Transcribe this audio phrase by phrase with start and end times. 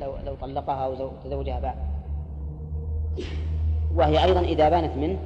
[0.00, 0.94] لو لو طلقها أو
[1.24, 1.76] تزوجها بعد
[3.96, 5.18] وهي أيضا إذا بانت منه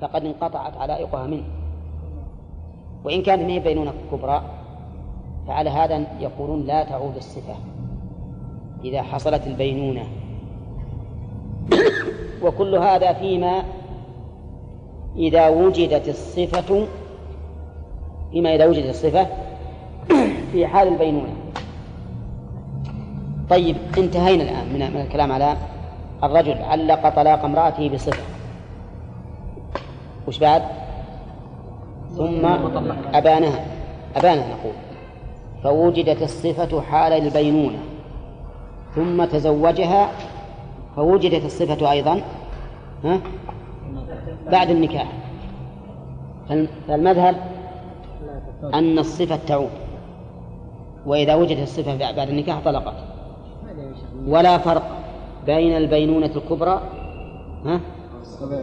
[0.00, 1.44] فقد انقطعت علائقها منه
[3.04, 4.42] وإن كانت هي بينونة كبرى
[5.46, 7.54] فعلى هذا يقولون لا تعود الصفة
[8.84, 10.06] إذا حصلت البينونة
[12.42, 13.62] وكل هذا فيما
[15.16, 16.86] إذا وجدت الصفة
[18.32, 19.26] فيما إذا وجدت الصفة
[20.52, 21.31] في حال البينونة
[23.52, 25.56] طيب انتهينا الآن من الكلام على
[26.24, 28.22] الرجل علق طلاق امرأته بصفة
[30.28, 30.62] وش بعد؟
[32.16, 32.46] ثم
[33.14, 33.64] أبانها
[34.16, 34.72] أبانها نقول
[35.64, 37.78] فوجدت الصفة حال البينونة
[38.94, 40.10] ثم تزوجها
[40.96, 42.20] فوجدت الصفة أيضا
[43.04, 43.20] ها؟
[44.46, 45.12] بعد النكاح
[46.88, 47.36] فالمذهب
[48.74, 49.70] أن الصفة تعود
[51.06, 53.11] وإذا وجدت الصفة بعد النكاح طلقت
[54.26, 54.82] ولا فرق
[55.46, 56.80] بين البينونة الكبرى
[57.64, 57.80] ها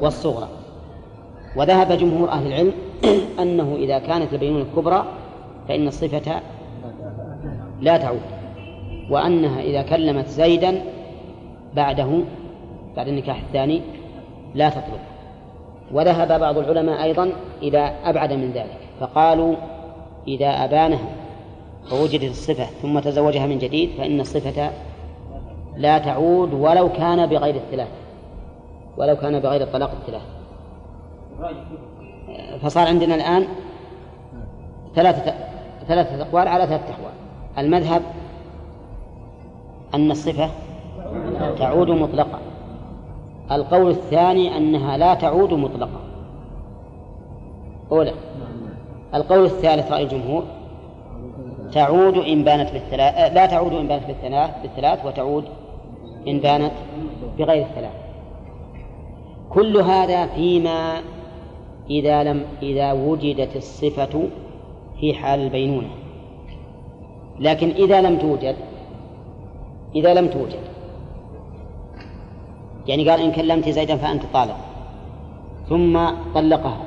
[0.02, 0.48] والصغرى
[1.56, 2.72] وذهب جمهور أهل العلم
[3.42, 5.06] أنه إذا كانت البينونة الكبرى
[5.68, 6.42] فإن الصفة
[7.82, 8.22] لا تعود
[9.10, 10.82] وأنها إذا كلمت زيدا
[11.76, 12.08] بعده
[12.98, 13.82] بعد النكاح الثاني
[14.56, 15.00] لا تطلب
[15.92, 17.30] وذهب بعض العلماء أيضا
[17.62, 19.56] إلى أبعد من ذلك فقالوا
[20.28, 21.10] إذا أبانها
[21.94, 24.70] ووجدت الصفة ثم تزوجها من جديد فإن الصفة
[25.78, 27.88] لا تعود ولو كان بغير الثلاث
[28.98, 30.22] ولو كان بغير الطلاق الثلاث
[32.61, 33.48] فصار عندنا الآن
[34.95, 35.34] ثلاثة
[35.88, 37.11] ثلاثة أقوال على ثلاثة أحوال
[37.58, 38.02] المذهب
[39.94, 40.50] أن الصفة
[41.58, 42.39] تعود مطلقة
[43.52, 46.00] القول الثاني أنها لا تعود مطلقة
[47.92, 48.14] أولى
[49.16, 50.44] القول الثالث رأي الجمهور
[51.73, 55.45] تعود إن بانت بالثلاث آه، لا تعود إن بانت بالثلاث بالثلاث وتعود
[56.28, 56.72] إن بانت
[57.39, 57.94] بغير الثلاث
[59.50, 61.02] كل هذا فيما
[61.89, 64.23] إذا لم إذا وجدت الصفة
[64.99, 65.88] في حال البينونة
[67.39, 68.55] لكن إذا لم توجد
[69.95, 70.60] إذا لم توجد
[72.88, 74.58] يعني قال إن كلمت زيدا فأنت طالق
[75.70, 75.99] ثم
[76.36, 76.82] طلقها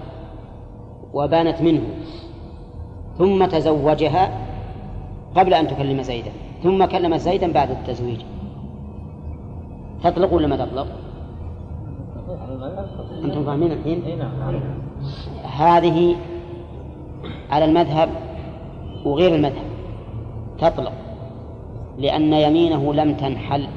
[1.14, 1.82] وبانت منه
[3.18, 4.51] ثم تزوجها
[5.36, 6.30] قبل أن تكلم زيدا
[6.62, 8.20] ثم كلمت زيدا بعد التزويج
[10.04, 10.86] تطلق ولا ما تطلق؟
[13.24, 14.60] أنتم فاهمين الحين؟ إيه، نعم،
[15.56, 16.16] هذه
[17.50, 18.08] على المذهب
[19.04, 19.66] وغير المذهب
[20.58, 20.92] تطلق
[21.98, 23.68] لأن يمينه لم تنحل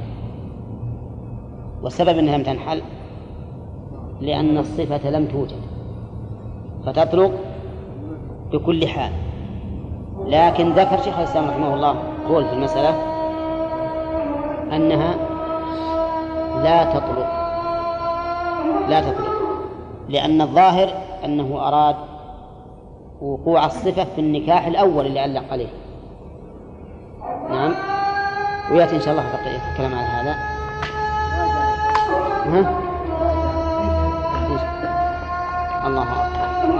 [1.84, 2.82] والسبب أنها لم تنحل
[4.22, 5.62] لأن الصفة لم توجد
[6.86, 7.32] فتطلق
[8.54, 9.12] بكل حال
[10.20, 11.96] لكن ذكر شيخ الإسلام رحمه الله
[12.28, 12.90] قول في المسألة
[14.76, 15.14] أنها
[16.64, 17.32] لا تطلق
[18.90, 19.36] لا تطلق
[20.10, 20.90] لأن الظاهر
[21.26, 21.96] أنه أراد
[23.22, 25.70] وقوع الصفة في النكاح الأول اللي علق عليه
[27.50, 27.74] نعم
[28.72, 30.36] ويأتي إن شاء الله بقية الكلام على هذا
[32.48, 32.82] ها؟
[35.88, 36.76] الله أكبر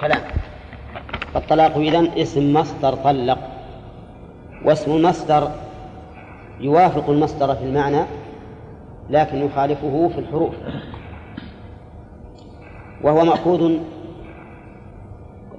[0.00, 0.20] كلام
[1.50, 3.38] الطلاق إذن اسم مصدر طلق
[4.64, 5.50] واسم المصدر
[6.60, 8.04] يوافق المصدر في المعنى
[9.10, 10.54] لكن يخالفه في الحروف
[13.02, 13.76] وهو مأخوذ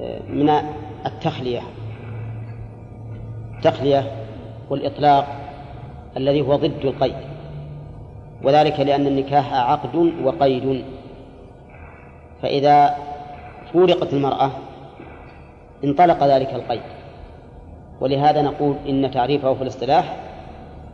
[0.01, 0.49] آه، من
[1.05, 1.61] التخلية
[3.57, 4.11] التخلية
[4.69, 5.27] والإطلاق
[6.17, 7.15] الذي هو ضد القيد
[8.43, 10.85] وذلك لأن النكاح عقد وقيد
[12.41, 12.95] فإذا
[13.73, 14.51] فورقت المرأة
[15.83, 16.81] انطلق ذلك القيد
[18.01, 20.15] ولهذا نقول إن تعريفه في الاصطلاح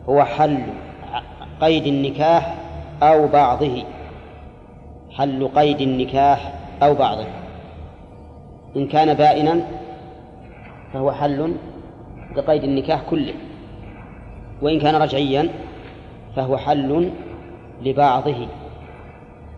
[0.08, 0.58] هو حل
[1.60, 2.54] قيد النكاح
[3.02, 3.82] أو بعضه
[5.16, 7.24] حل قيد النكاح أو بعضه
[8.76, 9.60] إن كان بائنا
[10.92, 11.54] فهو حل
[12.36, 13.34] لقيد النكاح كله
[14.62, 15.48] وإن كان رجعيا
[16.36, 17.10] فهو حل
[17.82, 18.46] لبعضه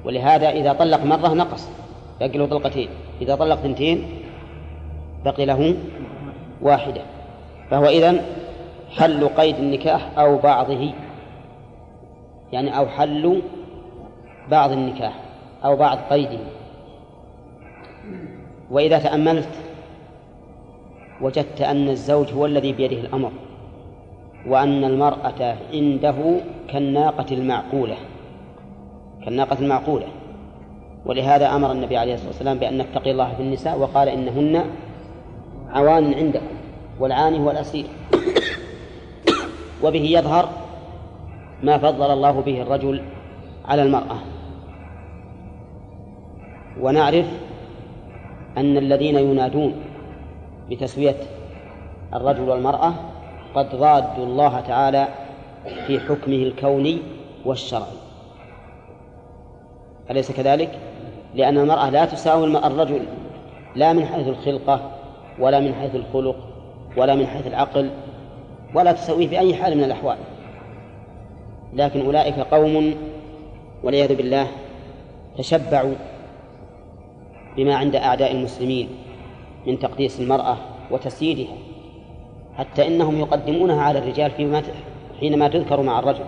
[0.04, 1.68] ولهذا إذا طلق مرة نقص
[2.20, 2.88] يقل طلقتين
[3.22, 4.19] إذا طلق ثنتين
[5.24, 5.74] بقي له
[6.62, 7.02] واحدة
[7.70, 8.20] فهو إذن
[8.90, 10.92] حل قيد النكاح أو بعضه
[12.52, 13.42] يعني أو حل
[14.50, 15.14] بعض النكاح
[15.64, 16.38] أو بعض قيده
[18.70, 19.48] وإذا تأملت
[21.22, 23.32] وجدت أن الزوج هو الذي بيده الأمر
[24.46, 26.14] وأن المرأة عنده
[26.68, 27.96] كالناقة المعقولة
[29.24, 30.06] كالناقة المعقولة
[31.06, 34.64] ولهذا أمر النبي عليه الصلاة والسلام بأن نتقي الله في النساء وقال إنهن
[35.72, 36.54] عوان عندكم
[36.98, 37.86] والعاني هو الأسير
[39.82, 40.48] وبه يظهر
[41.62, 43.02] ما فضل الله به الرجل
[43.64, 44.18] على المرأة
[46.80, 47.26] ونعرف
[48.58, 49.74] أن الذين ينادون
[50.70, 51.16] بتسوية
[52.14, 52.92] الرجل والمرأة
[53.54, 55.08] قد رادوا الله تعالى
[55.86, 56.98] في حكمه الكوني
[57.44, 57.92] والشرعي
[60.10, 60.78] أليس كذلك؟
[61.34, 63.00] لأن المرأة لا تساوي الرجل
[63.76, 64.90] لا من حيث الخلقة
[65.40, 66.36] ولا من حيث الخلق
[66.96, 67.90] ولا من حيث العقل
[68.74, 70.16] ولا تسويه بأي حال من الأحوال
[71.72, 72.94] لكن أولئك قوم
[73.84, 74.46] والعياذ بالله
[75.38, 75.94] تشبعوا
[77.56, 78.88] بما عند أعداء المسلمين
[79.66, 80.56] من تقديس المرأة
[80.90, 81.54] وتسييدها
[82.56, 84.62] حتى إنهم يقدمونها على الرجال فيما
[85.20, 86.24] حينما تذكر مع الرجل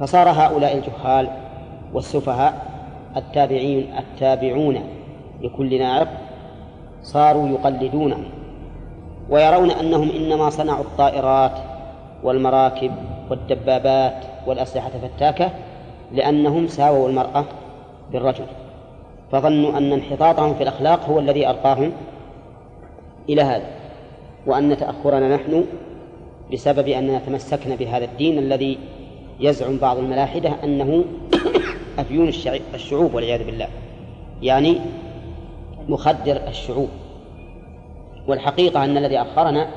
[0.00, 1.28] فصار هؤلاء الجهال
[1.94, 2.72] والسفهاء
[3.16, 4.78] التابعين التابعون
[5.40, 6.08] لكل ناعق
[7.02, 8.24] صاروا يقلدونهم
[9.30, 11.58] ويرون أنهم إنما صنعوا الطائرات
[12.22, 12.90] والمراكب
[13.30, 14.16] والدبابات
[14.46, 15.50] والأسلحة الفتاكة
[16.12, 17.44] لأنهم ساووا المرأة
[18.12, 18.44] بالرجل
[19.32, 21.92] فظنوا أن انحطاطهم في الأخلاق هو الذي أرقاهم
[23.28, 23.66] إلى هذا
[24.46, 25.64] وأن تأخرنا نحن
[26.52, 28.78] بسبب أننا تمسكنا بهذا الدين الذي
[29.40, 31.04] يزعم بعض الملاحدة أنه
[31.98, 32.28] أفيون
[32.72, 33.68] الشعوب والعياذ بالله
[34.42, 34.78] يعني
[35.88, 36.88] مخدر الشعوب
[38.28, 39.68] والحقيقة أن الذي أخرنا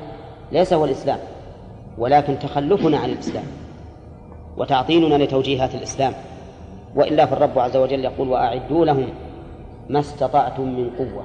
[0.52, 1.18] ليس هو الإسلام
[1.98, 3.44] ولكن تخلفنا عن الإسلام
[4.56, 6.12] وتعطيلنا لتوجيهات الإسلام
[6.96, 9.08] وإلا فالرب عز وجل يقول وأعدوا لهم
[9.88, 11.24] ما استطعتم من قوة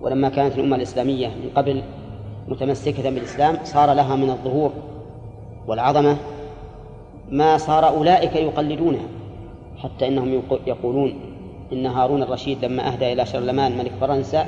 [0.00, 1.82] ولما كانت الأمة الإسلامية من قبل
[2.48, 4.72] متمسكة بالإسلام صار لها من الظهور
[5.66, 6.16] والعظمة
[7.30, 9.06] ما صار أولئك يقلدونها
[9.78, 11.29] حتى إنهم يقولون
[11.72, 14.46] إن هارون الرشيد لما أهدى إلى شرلمان ملك فرنسا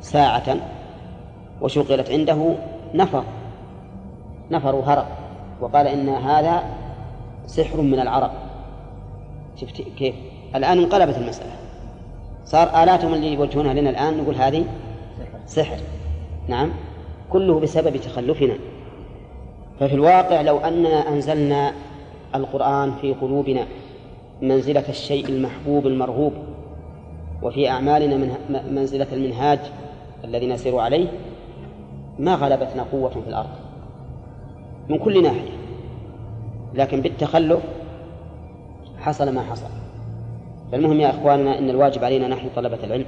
[0.00, 0.56] ساعة
[1.60, 2.54] وشغلت عنده
[2.94, 3.24] نفر
[4.50, 5.08] نفر هرق
[5.60, 6.62] وقال إن هذا
[7.46, 8.30] سحر من العرب
[9.56, 10.14] شفت كيف
[10.54, 11.50] الآن انقلبت المسألة
[12.44, 14.64] صار آلاتهم اللي يوجهونها لنا الآن نقول هذه
[15.46, 15.76] سحر
[16.48, 16.72] نعم
[17.30, 18.54] كله بسبب تخلفنا
[19.80, 21.72] ففي الواقع لو أننا أنزلنا
[22.34, 23.66] القرآن في قلوبنا
[24.42, 26.32] منزلة الشيء المحبوب المرغوب
[27.42, 28.36] وفي أعمالنا من
[28.74, 29.58] منزلة المنهاج
[30.24, 31.08] الذي نسير عليه
[32.18, 33.48] ما غلبتنا قوة في الأرض
[34.88, 35.50] من كل ناحية
[36.74, 37.60] لكن بالتخلف
[38.98, 39.66] حصل ما حصل
[40.72, 43.04] فالمهم يا إخواننا أن الواجب علينا نحن طلبة العلم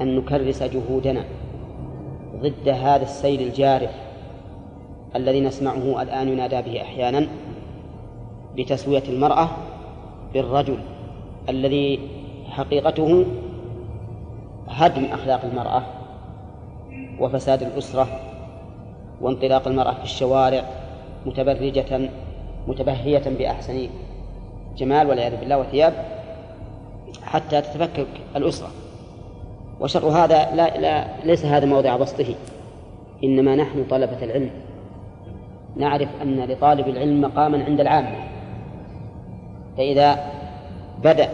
[0.00, 1.24] أن نكرس جهودنا
[2.42, 3.90] ضد هذا السيل الجارف
[5.16, 7.28] الذي نسمعه الآن ينادى به أحيانا
[8.62, 9.48] بتسوية المرأة
[10.34, 10.78] بالرجل
[11.48, 11.98] الذي
[12.50, 13.24] حقيقته
[14.68, 15.82] هدم أخلاق المرأة
[17.20, 18.06] وفساد الأسرة
[19.20, 20.64] وانطلاق المرأة في الشوارع
[21.26, 22.10] متبرجة
[22.68, 23.88] متبهية بأحسن
[24.76, 25.92] جمال والعياذ بالله وثياب
[27.22, 28.68] حتى تتفكك الأسرة
[29.80, 32.34] وشر هذا لا, لا ليس هذا موضع بسطه
[33.24, 34.50] إنما نحن طلبة العلم
[35.76, 38.29] نعرف أن لطالب العلم مقاما عند العامة
[39.76, 40.24] فإذا
[41.04, 41.28] بدأ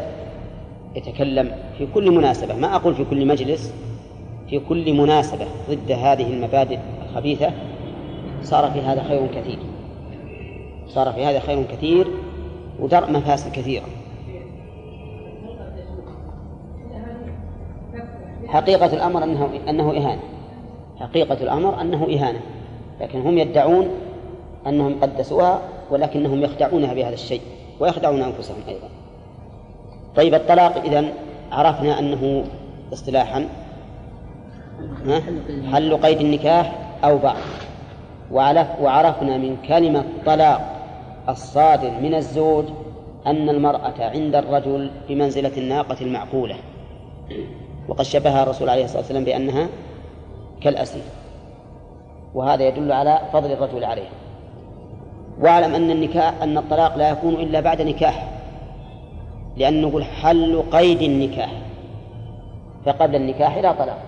[0.95, 3.75] يتكلم في كل مناسبة ما أقول في كل مجلس
[4.51, 7.53] في كل مناسبة ضد هذه المبادئ الخبيثة
[8.43, 9.59] صار في هذا خير كثير
[10.89, 12.07] صار في هذا خير كثير
[12.81, 13.85] ودرء مفاسد كثيرة
[18.49, 20.21] حقيقة الأمر أنه أنه إهانة
[21.01, 22.41] حقيقة الأمر أنه إهانة
[23.01, 23.89] لكن هم يدعون
[24.67, 27.41] أنهم قدسوها ولكنهم يخدعونها بهذا الشيء
[27.81, 28.89] ويخدعون أنفسهم أيضا
[30.17, 31.05] طيب الطلاق إذا
[31.53, 32.45] عرفنا أنه
[32.93, 33.49] اصطلاحا
[35.73, 37.37] حل قيد النكاح أو بعض
[38.81, 40.73] وعرفنا من كلمة طلاق
[41.29, 42.65] الصادر من الزوج
[43.27, 46.57] أن المرأة عند الرجل بمنزلة الناقة المعقولة
[47.89, 49.67] وقد شبهها الرسول عليه الصلاة والسلام بأنها
[50.61, 51.03] كالأسير
[52.35, 54.11] وهذا يدل على فضل الرجل عليها
[55.41, 58.29] واعلم أن النكاح أن الطلاق لا يكون إلا بعد نكاح
[59.57, 61.53] لأنه حل قيد النكاح
[62.85, 63.99] فقبل النكاح لا طلاق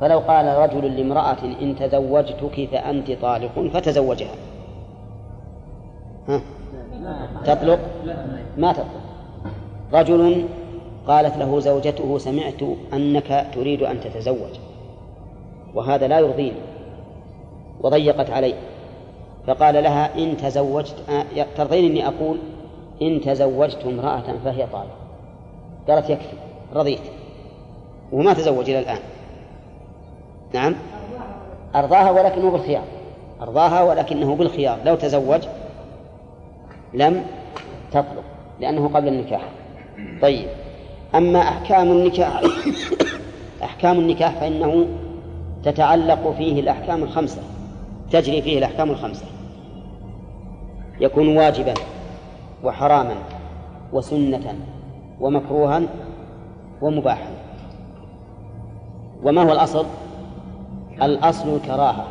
[0.00, 4.34] فلو قال رجل لامرأة إن تزوجتك فأنت طالق فتزوجها
[6.28, 6.40] ها؟
[7.44, 7.78] تطلق
[8.58, 8.88] ما تطلق
[9.92, 10.44] رجل
[11.06, 14.52] قالت له زوجته سمعت أنك تريد أن تتزوج
[15.74, 16.60] وهذا لا يرضيني
[17.82, 18.54] وضيقت عليه
[19.48, 22.38] فقال لها إن تزوجت آه، ترضين أني أقول
[23.02, 24.90] إن تزوجت امرأة فهي طالب
[25.88, 26.36] قالت يكفي
[26.74, 27.00] رضيت
[28.12, 28.98] وما تزوج إلى الآن
[30.54, 30.74] نعم
[31.74, 32.82] أرضاها ولكنه بالخيار
[33.42, 35.40] أرضاها ولكنه بالخيار لو تزوج
[36.94, 37.24] لم
[37.90, 38.24] تطلب
[38.60, 39.42] لأنه قبل النكاح
[40.22, 40.48] طيب
[41.14, 42.40] أما أحكام النكاح
[43.62, 44.86] أحكام النكاح فإنه
[45.64, 47.42] تتعلق فيه الأحكام الخمسة
[48.12, 49.24] تجري فيه الأحكام الخمسة
[51.00, 51.74] يكون واجبا
[52.64, 53.14] وحراما
[53.92, 54.56] وسنة
[55.20, 55.82] ومكروها
[56.82, 57.30] ومباحا
[59.22, 59.86] وما هو الأصل؟
[61.02, 62.06] الأصل الكراهة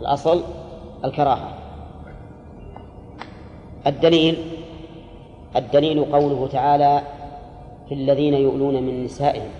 [0.00, 0.42] الأصل
[1.04, 1.48] الكراهة
[3.86, 4.38] الدليل
[5.56, 7.02] الدليل قوله تعالى
[7.88, 9.50] في الذين يؤلون من نسائهم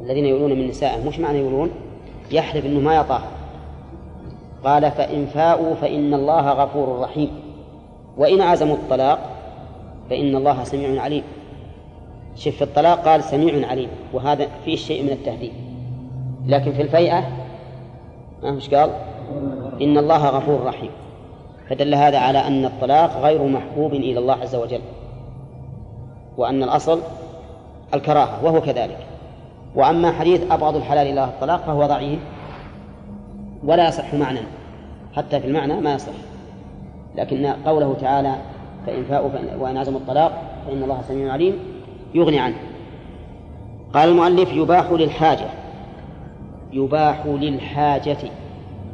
[0.00, 1.70] الذين يؤلون من نسائهم مش معنى يؤلون
[2.30, 3.33] يحلف انه ما يطاهر
[4.64, 7.30] قال فإن فاؤوا فإن الله غفور رحيم
[8.16, 9.18] وإن عزموا الطلاق
[10.10, 11.22] فإن الله سميع عليم
[12.36, 15.52] شف الطلاق قال سميع عليم وهذا فيه شيء من التهديد
[16.46, 17.28] لكن في الفيئة
[18.42, 18.90] مش قال
[19.82, 20.90] إن الله غفور رحيم
[21.70, 24.80] فدل هذا على أن الطلاق غير محبوب إلى الله عز وجل
[26.36, 27.00] وأن الأصل
[27.94, 28.98] الكراهة وهو كذلك
[29.76, 32.20] وأما حديث أبغض الحلال إلى الطلاق فهو ضعيف
[33.64, 34.40] ولا يصح معنى
[35.16, 36.12] حتى في المعنى ما يصح
[37.16, 38.34] لكن قوله تعالى
[38.86, 41.58] فإن فاءوا وإن عزموا الطلاق فإن الله سميع عليم
[42.14, 42.54] يغني عنه
[43.94, 45.46] قال المؤلف يباح للحاجة
[46.72, 48.18] يباح للحاجة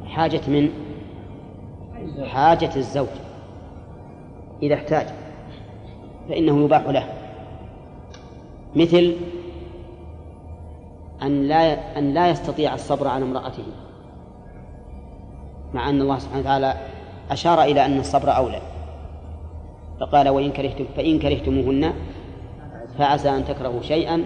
[0.07, 0.71] حاجة من
[2.25, 3.07] حاجة الزوج
[4.63, 5.07] إذا احتاج
[6.29, 7.07] فإنه يباح له
[8.77, 9.17] مثل
[11.23, 13.63] أن لا أن لا يستطيع الصبر على امرأته
[15.75, 16.75] مع أن الله سبحانه وتعالى
[17.31, 18.61] أشار إلى أن الصبر أولى
[20.01, 21.93] فقال وإن كرهتم فإن كرهتموهن
[22.99, 24.25] فعسى أن تكرهوا شيئا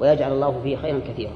[0.00, 1.32] ويجعل الله فيه خيرا كثيرا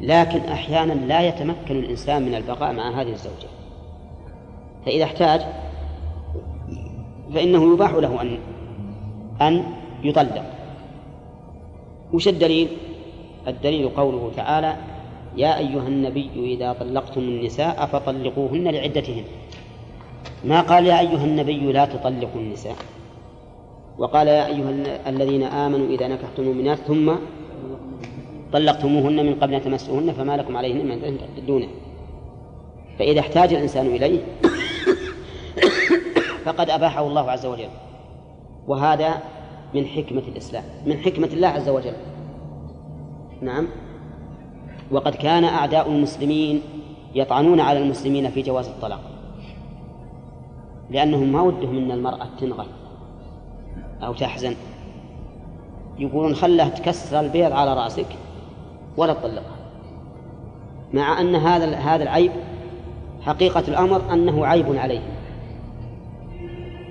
[0.00, 3.48] لكن أحيانا لا يتمكن الإنسان من البقاء مع هذه الزوجة
[4.86, 5.40] فإذا احتاج
[7.34, 8.38] فإنه يباح له أن
[9.42, 9.64] أن
[10.02, 10.44] يطلق
[12.12, 12.68] وش الدليل؟
[13.46, 14.76] الدليل قوله تعالى
[15.36, 19.24] يا أيها النبي إذا طلقتم النساء فطلقوهن لعدتهن
[20.44, 22.76] ما قال يا أيها النبي لا تطلقوا النساء
[23.98, 27.12] وقال يا أيها الذين آمنوا إذا نكحتم المؤمنات ثم
[28.52, 31.68] طلقتموهن من قبل أن تمسوهن فما لكم عليهن من تعتدونه
[32.98, 34.18] فإذا احتاج الإنسان إليه
[36.44, 37.68] فقد أباحه الله عز وجل
[38.68, 39.14] وهذا
[39.74, 41.92] من حكمة الإسلام من حكمة الله عز وجل
[43.42, 43.68] نعم
[44.90, 46.62] وقد كان أعداء المسلمين
[47.14, 49.00] يطعنون على المسلمين في جواز الطلاق
[50.90, 52.66] لأنهم ما ودهم أن المرأة تنغل
[54.02, 54.54] أو تحزن
[55.98, 58.06] يقولون خلها تكسر البيض على رأسك
[58.96, 59.56] ولا تطلقها
[60.92, 62.32] مع أن هذا هذا العيب
[63.22, 65.00] حقيقة الأمر أنه عيب عليه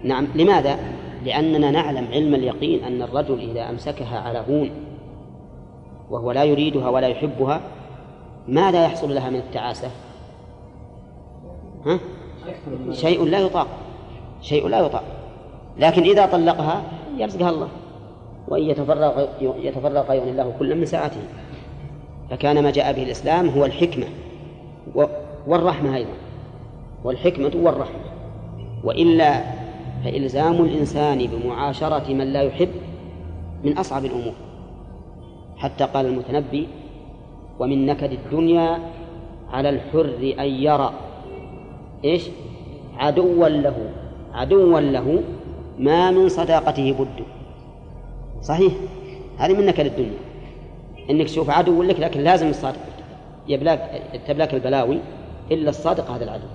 [0.03, 0.77] نعم لماذا؟
[1.25, 4.70] لأننا نعلم علم اليقين أن الرجل إذا أمسكها على هون
[6.10, 7.62] وهو لا يريدها ولا يحبها
[8.50, 9.91] ماذا يحصل لها من التعاسة
[11.86, 12.00] ها؟
[12.91, 13.68] شيء لا يطاق
[14.41, 15.03] شيء لا يطاق
[15.77, 16.84] لكن إذا طلقها
[17.18, 17.68] يرزقها الله
[18.48, 21.22] وإن يتفرغ يتفرغ يغني الله كل من ساعته
[22.29, 24.06] فكان ما جاء به الإسلام هو الحكمة
[25.48, 26.12] والرحمة أيضا
[27.03, 28.01] والحكمة والرحمة
[28.84, 29.44] وإلا
[30.03, 32.70] فإلزام الإنسان بمعاشرة من لا يحب
[33.63, 34.34] من أصعب الأمور
[35.58, 36.68] حتى قال المتنبي
[37.60, 38.80] ومن نكد الدنيا
[39.51, 40.94] على الحر أن يرى
[42.06, 42.24] إيش
[42.98, 43.78] عدوا له
[44.34, 45.24] عدوا له
[45.80, 47.24] ما من صداقته بد
[48.42, 48.74] صحيح
[49.38, 50.20] هذه من نكد الدنيا
[51.10, 52.80] انك تشوف عدو لك لكن لازم الصادق
[53.48, 54.98] يبلاك تبلاك البلاوي
[55.51, 56.48] الا الصادق هذا العدو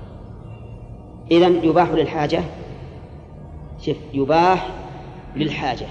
[1.30, 2.40] اذا يباح للحاجه
[3.80, 4.68] شف يباح
[5.36, 5.86] للحاجه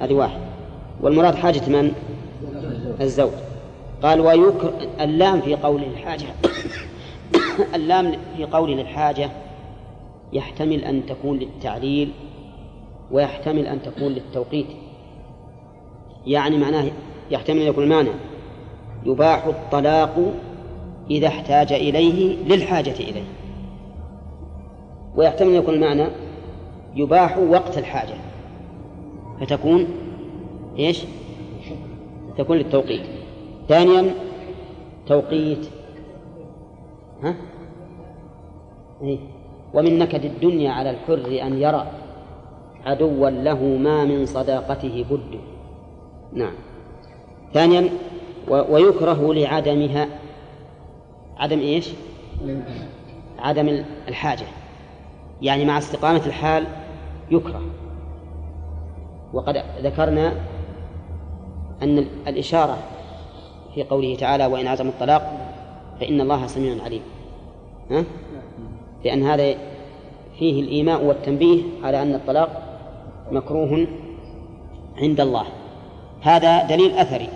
[0.00, 0.40] هذه واحد
[1.00, 1.92] والمراد حاجه من
[3.00, 3.32] الزوج
[4.02, 6.26] قال ويكر اللام في قول الحاجة
[7.74, 9.30] اللام في قول للحاجة
[10.32, 12.12] يحتمل أن تكون للتعليل
[13.10, 14.66] ويحتمل أن تكون للتوقيت
[16.26, 16.84] يعني معناه
[17.30, 18.10] يحتمل أن يكون المعنى
[19.06, 20.32] يباح الطلاق
[21.10, 23.22] إذا احتاج إليه للحاجة إليه
[25.16, 26.04] ويحتمل أن يكون المعنى
[26.96, 28.14] يباح وقت الحاجة
[29.40, 29.86] فتكون
[30.78, 31.02] ايش؟
[32.38, 33.02] تكون للتوقيت
[33.68, 34.14] ثانيا
[35.06, 35.66] توقيت
[37.22, 37.34] ها؟
[39.02, 39.18] إيه.
[39.74, 41.86] ومن نكد الدنيا على الحر أن يرى
[42.86, 45.40] عدوا له ما من صداقته بد
[46.32, 46.54] نعم
[47.54, 47.88] ثانيا
[48.48, 50.08] ويكره لعدمها
[51.36, 51.90] عدم ايش؟
[53.38, 54.46] عدم الحاجة
[55.42, 56.64] يعني مع استقامة الحال
[57.30, 57.62] يكره
[59.32, 60.32] وقد ذكرنا
[61.82, 61.98] أن
[62.28, 62.78] الإشارة
[63.74, 65.52] في قوله تعالى وإن عزم الطلاق
[66.00, 67.02] فإن الله سميع عليم
[67.90, 68.04] ها؟
[69.04, 69.54] لأن هذا
[70.38, 72.62] فيه الإيماء والتنبيه على أن الطلاق
[73.30, 73.86] مكروه
[74.96, 75.46] عند الله
[76.20, 77.28] هذا دليل أثري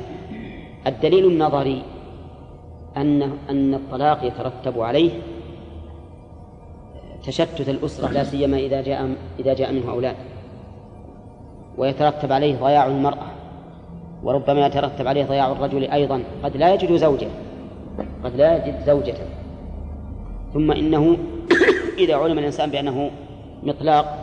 [0.86, 1.82] الدليل النظري
[2.96, 5.10] أن أن الطلاق يترتب عليه
[7.24, 10.16] تشتت الأسرة لا سيما إذا جاء إذا جاء منه أولاد
[11.78, 13.31] ويترتب عليه ضياع المرأة
[14.24, 17.28] وربما يترتب عليه ضياع الرجل أيضا قد لا يجد زوجة
[18.24, 19.14] قد لا يجد زوجة
[20.54, 21.16] ثم إنه
[22.04, 23.10] إذا علم الإنسان بأنه
[23.62, 24.18] مطلاق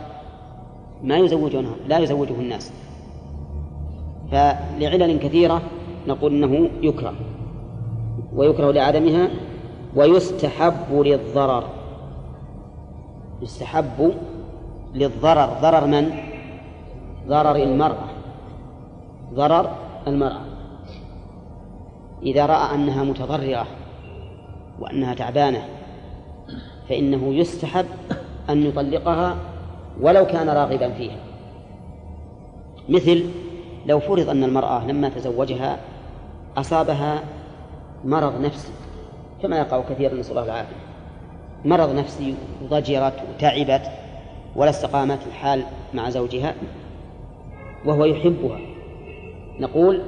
[1.02, 2.72] ما يزوجونه لا يزوجه الناس
[4.30, 5.62] فلعلل كثيرة
[6.08, 7.14] نقول إنه يكره
[8.36, 9.28] ويكره لعدمها
[9.96, 11.64] ويستحب للضرر
[13.42, 14.12] يستحب
[14.94, 16.10] للضرر ضرر من؟
[17.28, 18.08] ضرر المرأة
[19.34, 19.70] ضرر
[20.06, 20.40] المرأة
[22.22, 23.66] إذا رأى أنها متضررة
[24.80, 25.64] وأنها تعبانة
[26.88, 27.86] فإنه يستحب
[28.50, 29.36] أن يطلقها
[30.00, 31.16] ولو كان راغبا فيها
[32.88, 33.24] مثل
[33.86, 35.78] لو فرض أن المرأة لما تزوجها
[36.56, 37.20] أصابها
[38.04, 38.72] مرض نفسي
[39.42, 40.76] كما يقع كثيرا نسأل الله العافية
[41.64, 42.34] مرض نفسي
[42.70, 43.82] ضجرت وتعبت
[44.56, 45.62] ولا استقامت الحال
[45.94, 46.54] مع زوجها
[47.86, 48.69] وهو يحبها
[49.60, 50.02] نقول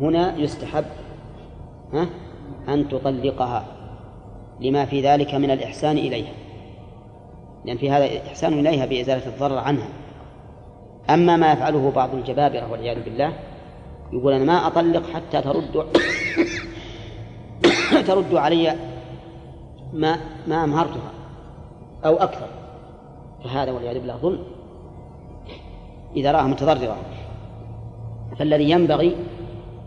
[0.00, 0.84] هنا يستحب
[1.92, 2.06] ها
[2.68, 3.64] أن تطلقها
[4.60, 6.32] لما في ذلك من الإحسان إليها
[7.64, 9.88] لأن في هذا إحسان إليها بإزالة الضرر عنها
[11.10, 13.32] أما ما يفعله بعض الجبابرة والعياذ بالله
[14.12, 15.84] يقول أنا ما أطلق حتى ترد
[18.08, 18.74] ترد علي
[19.92, 21.10] ما ما أمهرتها
[22.04, 22.46] أو أكثر
[23.44, 24.42] فهذا والعياذ بالله ظلم
[26.16, 26.96] إذا رآها متضررة
[28.36, 29.16] فالذي ينبغي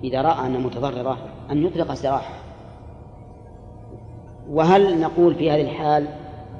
[0.03, 1.17] إذا رأى أن متضررة
[1.51, 2.33] أن يطلق سراحه
[4.49, 6.07] وهل نقول في هذه الحال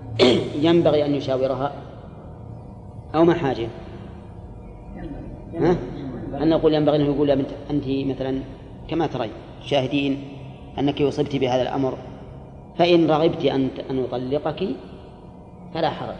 [0.68, 1.74] ينبغي أن يشاورها
[3.16, 3.68] أو ما حاجة
[5.56, 5.76] ها؟
[6.42, 7.32] أن نقول ينبغي أنه يقول
[7.70, 8.40] أنت مثلا
[8.88, 10.24] كما ترين شاهدين
[10.80, 11.94] أنك أصبت بهذا الأمر
[12.78, 14.68] فإن رغبت أن أن أطلقك
[15.74, 16.16] فلا حرج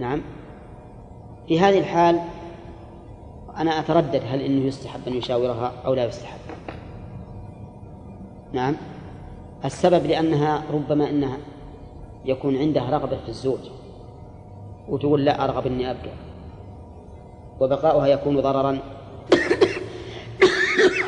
[0.00, 0.22] نعم
[1.48, 2.18] في هذه الحال
[3.58, 6.38] أنا أتردد هل إنه يستحب أن يشاورها أو لا يستحب
[8.52, 8.76] نعم
[9.64, 11.36] السبب لأنها ربما أنها
[12.24, 13.58] يكون عندها رغبة في الزوج
[14.88, 16.12] وتقول لا أرغب أني أبقى
[17.60, 18.78] وبقاؤها يكون ضررا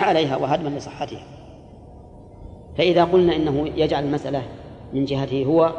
[0.01, 1.23] عليها وهدما لصحتها
[2.79, 4.43] فإذا قلنا إنه يجعل المسألة
[4.93, 5.73] من جهته هو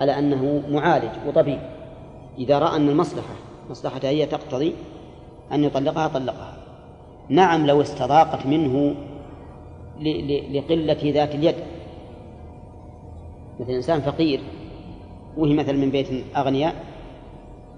[0.00, 1.60] على أنه معالج وطبيب
[2.38, 3.34] إذا رأى أن المصلحة
[3.70, 4.74] مصلحته هي تقتضي
[5.52, 6.52] أن يطلقها طلقها
[7.28, 8.94] نعم لو استضاقت منه
[10.50, 11.54] لقلة ذات اليد
[13.60, 14.40] مثل إنسان فقير
[15.36, 16.74] وهي مثل من بيت أغنياء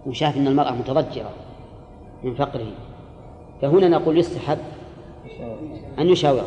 [0.06, 1.30] وشاف أن المرأة متضجرة
[2.24, 2.66] من فقره
[3.62, 4.58] فهنا نقول يستحب
[5.98, 6.44] أن يشاورها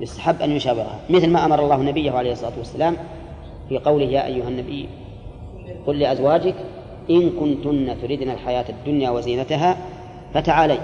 [0.00, 2.96] يستحب أن يشاورها مثل ما أمر الله نبيه عليه الصلاة والسلام
[3.68, 4.88] في قوله يا أيها النبي
[5.86, 6.54] قل لأزواجك
[7.10, 9.76] إن كنتن تريدن الحياة الدنيا وزينتها
[10.34, 10.78] فتعالي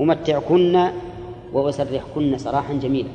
[0.00, 0.88] أمتعكن
[1.52, 3.08] وأسرحكن سراحا جميلا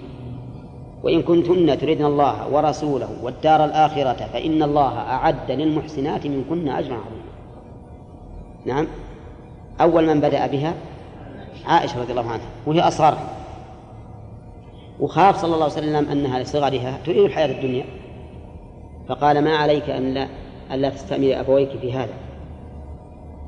[1.04, 7.32] وإن كنتن تريدن الله ورسوله والدار الآخرة فإن الله أعد للمحسنات منكن أجرا عظيما
[8.66, 8.88] نعم
[9.82, 10.74] أول من بدأ بها
[11.66, 13.30] عائشة رضي الله عنها وهي أصغرها
[15.00, 17.86] وخاف صلى الله عليه وسلم أنها لصغرها تريد الحياة الدنيا
[19.08, 20.28] فقال ما عليك أن لا
[20.72, 22.14] ألا تستأمري أبويك في هذا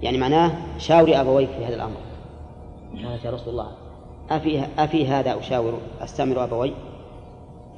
[0.01, 1.95] يعني معناه شاوري أبويك في هذا الأمر
[2.93, 3.07] نعم.
[3.07, 3.67] قالت يا رسول الله
[4.29, 6.73] أفي, أفي هذا أشاور أستمر أبوي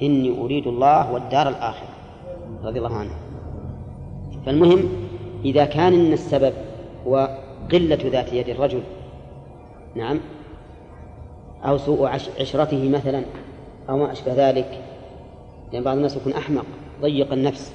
[0.02, 1.88] إني أريد الله والدار الآخرة
[2.62, 3.10] رضي الله عنه
[4.46, 4.80] فالمهم
[5.44, 6.52] إذا كان إن السبب
[7.06, 7.38] هو
[7.72, 8.82] قلة ذات يد الرجل
[9.94, 10.20] نعم
[11.64, 12.06] أو سوء
[12.40, 13.22] عشرته مثلا
[13.88, 16.64] أو ما أشبه ذلك لأن يعني بعض الناس يكون أحمق
[17.02, 17.72] ضيق النفس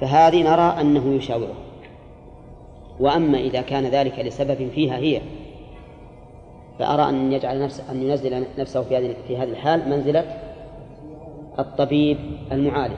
[0.00, 1.54] فهذه نرى أنه يشاوره
[3.00, 5.20] وأما إذا كان ذلك لسبب فيها هي
[6.78, 10.24] فأرى أن يجعل نفسه أن ينزل نفسه في هذه في هذه الحال منزلة
[11.58, 12.18] الطبيب
[12.52, 12.96] المعالج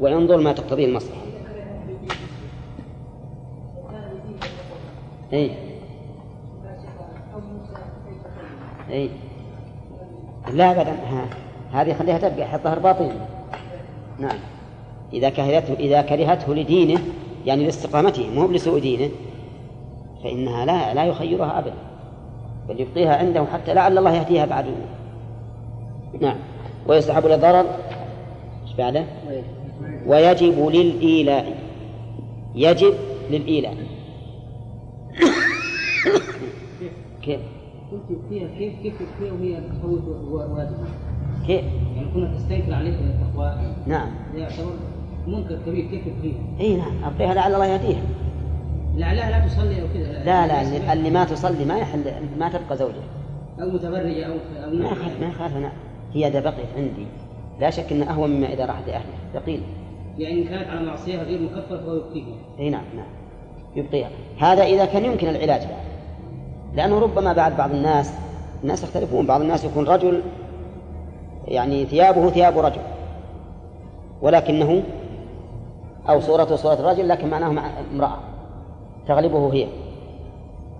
[0.00, 1.20] وينظر ما تقتضيه المصلحة.
[5.32, 5.50] أي
[8.90, 9.10] أي
[10.52, 10.96] لا أبدا
[11.72, 13.10] هذه خليها تبقى حطها رباطين
[14.18, 14.38] نعم
[15.12, 16.98] إذا كرهته إذا كرهته لدينه
[17.46, 19.08] يعني لاستقامته مو لسوء دينه
[20.24, 21.74] فإنها لا لا يخيرها أبدا
[22.68, 24.64] بل يبقيها عنده حتى لعل الله يهديها بعد
[26.20, 26.36] نعم
[26.88, 27.64] ويستحب إلى الضرر
[28.66, 29.04] ايش بعده؟
[30.06, 31.58] ويجب للإيلاء
[32.54, 32.94] يجب
[33.30, 33.74] للإيلاء
[37.22, 37.40] كيف؟
[38.08, 40.84] كيف فيها كيف كيف فيها وهي تفوت واجبة
[41.46, 41.64] كيف؟
[41.96, 43.54] يعني كنا تستنكر عليه التقوى
[43.86, 44.72] نعم يعتبر
[45.26, 48.00] منكر كبير كيف فيها؟ اي نعم أبقيها لعل الله يهديها
[48.98, 52.04] لعلها لا تصلي أو كذا لا لا, اللي ما تصلي ما يحل
[52.38, 52.92] ما تبقى زوجة
[53.62, 54.92] أو متبرجة أو أو ما نعم.
[54.92, 55.72] يخالف ما يخالف أنا
[56.12, 57.06] هي إذا بقيت عندي
[57.60, 59.62] لا شك انه أهون مما إذا راحت لأهلها ثقيل
[60.18, 63.06] يعني إن كانت على معصية غير مكفرة فهو يبقيها أي نعم نعم
[63.76, 65.78] يبقيها هذا إذا كان يمكن العلاج بقى.
[66.74, 68.12] لأنه ربما بعد بعض الناس
[68.62, 70.22] الناس يختلفون بعض الناس يكون رجل
[71.48, 72.80] يعني ثيابه ثياب رجل
[74.22, 74.82] ولكنه
[76.08, 78.18] أو صورته صورة رجل لكن معناه امرأة
[79.08, 79.66] تغلبه هي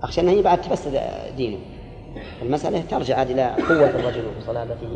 [0.02, 1.00] أخشى أنها بعد تفسد
[1.36, 1.56] دينه
[2.42, 4.88] المسألة ترجع إلى قوة الرجل وصلابته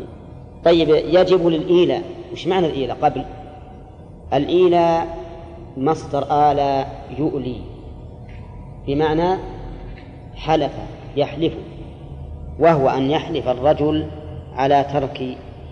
[0.65, 3.25] طيب يجب للإيلة وش معنى الإيلة قبل
[4.33, 5.05] الإيلة
[5.77, 6.85] مصدر آلة
[7.19, 7.55] يؤلي
[8.87, 9.37] بمعنى
[10.35, 10.73] حلف
[11.15, 11.53] يحلف
[12.59, 14.07] وهو أن يحلف الرجل
[14.55, 15.25] على ترك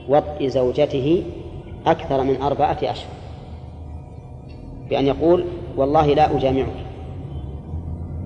[0.09, 1.23] وطء زوجته
[1.87, 3.11] أكثر من أربعة أشهر
[4.89, 5.45] بأن يقول
[5.77, 6.67] والله لا أجامعك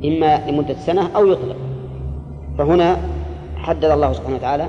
[0.03, 1.55] إما لمدة سنة أو يطلق
[2.57, 2.97] فهنا
[3.57, 4.67] حدد الله سبحانه وتعالى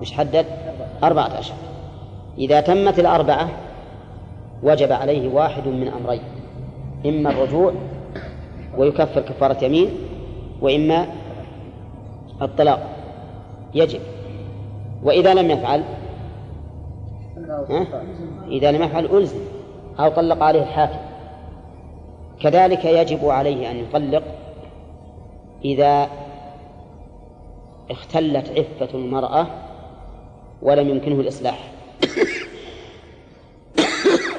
[0.00, 0.46] مش حدد
[1.04, 1.58] أربعة أشهر
[2.38, 3.48] إذا تمت الأربعة
[4.62, 6.20] وجب عليه واحد من أمرين
[7.06, 7.72] إما الرجوع
[8.78, 9.88] ويكفر كفارة يمين
[10.60, 11.06] وإما
[12.42, 12.86] الطلاق
[13.74, 14.00] يجب
[15.02, 15.82] وإذا لم يفعل
[18.48, 19.40] إذا لم يفعل ألزم
[20.00, 20.98] أو طلق عليه الحاكم
[22.42, 24.22] كذلك يجب عليه أن يطلق
[25.64, 26.08] إذا
[27.90, 29.46] اختلت عفة المرأة
[30.62, 31.72] ولم يمكنه الإصلاح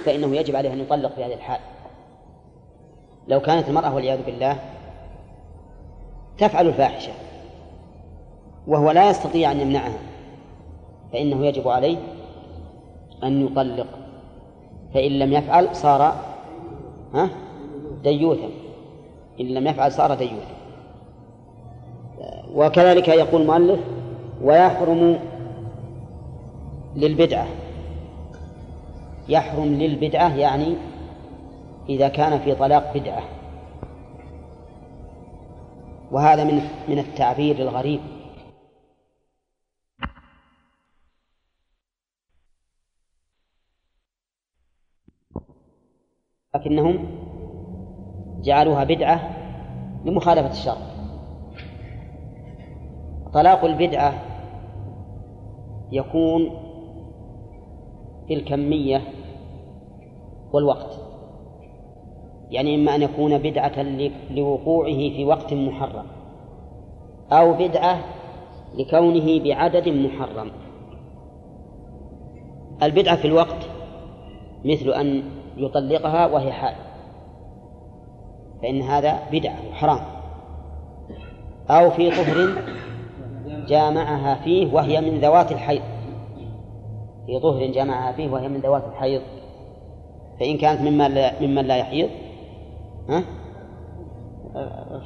[0.06, 1.60] فإنه يجب عليه أن يطلق في هذه الحال
[3.28, 4.60] لو كانت المرأة والعياذ بالله
[6.38, 7.12] تفعل الفاحشة
[8.68, 10.00] وهو لا يستطيع أن يمنعها
[11.14, 11.98] فإنه يجب عليه
[13.24, 13.88] أن يطلق
[14.94, 16.02] فإن لم يفعل صار
[17.14, 17.30] ها
[18.04, 18.50] ديوثا
[19.40, 20.58] إن لم يفعل صار ديوثا
[22.52, 23.80] وكذلك يقول المؤلف
[24.42, 25.20] ويحرم
[26.96, 27.48] للبدعة
[29.30, 30.76] يحرم للبدعة يعني
[31.90, 33.24] إذا كان في طلاق بدعة
[36.12, 38.00] وهذا من من التعبير الغريب
[46.56, 47.27] لكنهم
[48.44, 49.30] جعلوها بدعة
[50.06, 50.78] لمخالفة الشرع
[53.34, 54.14] طلاق البدعة
[55.92, 56.50] يكون
[58.28, 59.02] في الكمية
[60.54, 61.00] والوقت
[62.52, 63.82] يعني إما أن يكون بدعة
[64.32, 66.06] لوقوعه في وقت محرم
[67.32, 68.00] أو بدعة
[68.76, 70.52] لكونه بعدد محرم
[72.84, 73.70] البدعة في الوقت
[74.66, 75.24] مثل أن
[75.58, 76.87] يطلقها وهي حائض
[78.62, 80.00] فإن هذا بدعة وحرام
[81.70, 82.48] أو في طهر
[83.68, 85.82] جامعها فيه وهي من ذوات الحيض
[87.28, 89.22] في طهر جامعها فيه وهي من ذوات الحيض
[90.40, 92.10] فإن كانت ممن لا, ممن لا يحيض
[93.10, 93.24] ها؟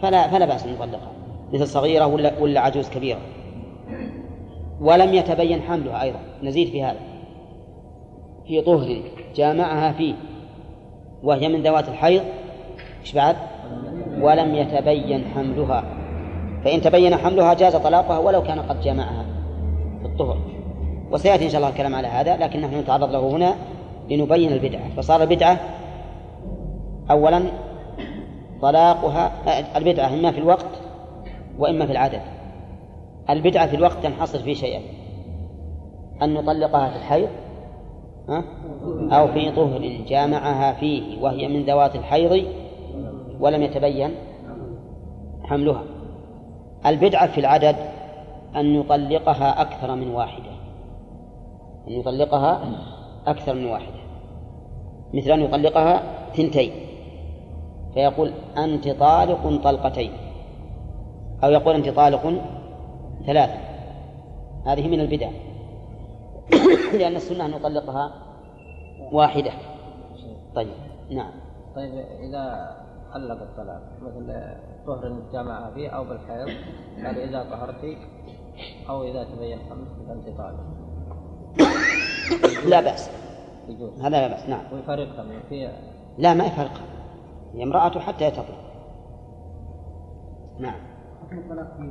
[0.01, 1.11] فلا فلا بأس أن يطلقها
[1.53, 3.19] مثل صغيرة ولا ولا عجوز كبيرة
[4.81, 6.99] ولم يتبين حملها أيضا نزيد في هذا
[8.47, 9.01] في طهر
[9.35, 10.13] جامعها فيه
[11.23, 12.21] وهي من ذوات الحيض
[13.01, 13.35] إيش بعد
[14.21, 15.83] ولم يتبين حملها
[16.65, 19.25] فإن تبين حملها جاز طلاقها ولو كان قد جمعها
[20.05, 20.37] الطهر
[21.11, 23.55] وسيأتي إن شاء الله الكلام على هذا لكن نحن نتعرض له هنا
[24.09, 25.57] لنبين البدعة فصار البدعة
[27.11, 27.43] أولا
[28.61, 30.65] طلاقها آه، البدعة إما في الوقت
[31.59, 32.21] وإما في العدد
[33.29, 34.81] البدعة في الوقت تنحصر في شيئين
[36.23, 37.29] أن نطلقها في الحيض
[39.13, 42.43] أو في طهر جامعها فيه وهي من ذوات الحيض
[43.41, 44.15] ولم يتبين
[45.43, 45.83] حملها
[46.85, 47.75] البدعة في العدد
[48.55, 50.51] أن يطلقها أكثر من واحدة
[51.87, 52.59] أن يطلقها
[53.27, 54.01] أكثر من واحدة
[55.13, 56.03] مثل أن يطلقها
[56.35, 56.71] ثنتين
[57.93, 60.11] فيقول أنت طالق طلقتين
[61.43, 62.41] أو يقول أنت طالق
[63.25, 63.57] ثلاثة
[64.65, 65.29] هذه من البدع
[66.99, 68.11] لأن السنة أن يطلقها
[69.11, 69.51] واحدة
[70.55, 70.67] طيب
[71.11, 71.31] نعم
[71.75, 72.71] طيب إذا
[73.13, 74.41] علق الطلاق مثل
[74.87, 76.47] طهر الجامعة فيه أو بالحيض
[77.05, 77.97] قال إذا طهرت
[78.89, 80.59] أو إذا تبين خمس فأنت طالب
[82.69, 83.09] لا بأس
[84.01, 85.71] هذا لا بأس نعم ويفرقها فيها
[86.17, 86.85] لا ما يفرقها
[87.53, 88.71] هي امرأة حتى يتطلق
[90.59, 90.79] نعم
[91.25, 91.89] حكم الطلاق في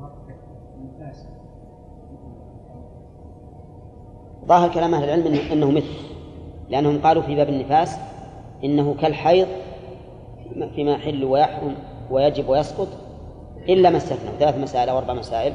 [0.00, 0.36] وقت
[0.76, 1.26] النفاس
[4.44, 5.90] ظاهر كلام أهل العلم إنه مثل
[6.68, 7.98] لأنهم قالوا في باب النفاس
[8.64, 9.48] إنه كالحيض
[10.74, 11.74] فيما يحل ويحرم
[12.10, 12.88] ويجب ويسقط
[13.68, 15.52] إلا ما استثنى ثلاث مسائل أو أربع مسائل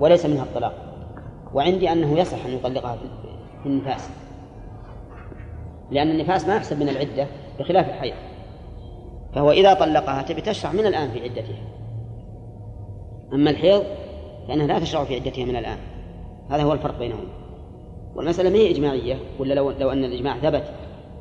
[0.00, 0.72] وليس منها الطلاق
[1.54, 2.98] وعندي أنه يصح أن يطلقها
[3.62, 4.08] في النفاس
[5.90, 7.26] لأن النفاس ما يحسب من العدة
[7.58, 8.14] بخلاف الحيض
[9.34, 11.58] فهو إذا طلقها تبي تشرع من الآن في عدتها
[13.32, 13.82] أما الحيض
[14.48, 15.78] فإنها لا تشرع في عدتها من الآن
[16.50, 17.24] هذا هو الفرق بينهم
[18.14, 20.64] والمسألة ما هي إجماعية ولا لو, لو أن الإجماع ثبت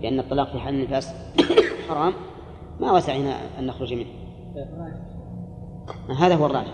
[0.02, 1.14] بأن الطلاق في حال النفاس
[1.90, 2.14] حرام
[2.80, 4.08] ما وسعنا أن نخرج منه
[6.20, 6.74] هذا هو الراجح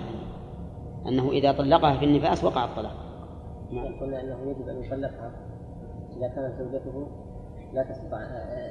[1.07, 2.95] أنه إذا طلقها في النفاس وقع الطلاق
[4.01, 5.31] قلنا أنه يجب أن يطلقها
[6.17, 7.07] إذا كانت زوجته
[7.73, 8.17] لا تستطع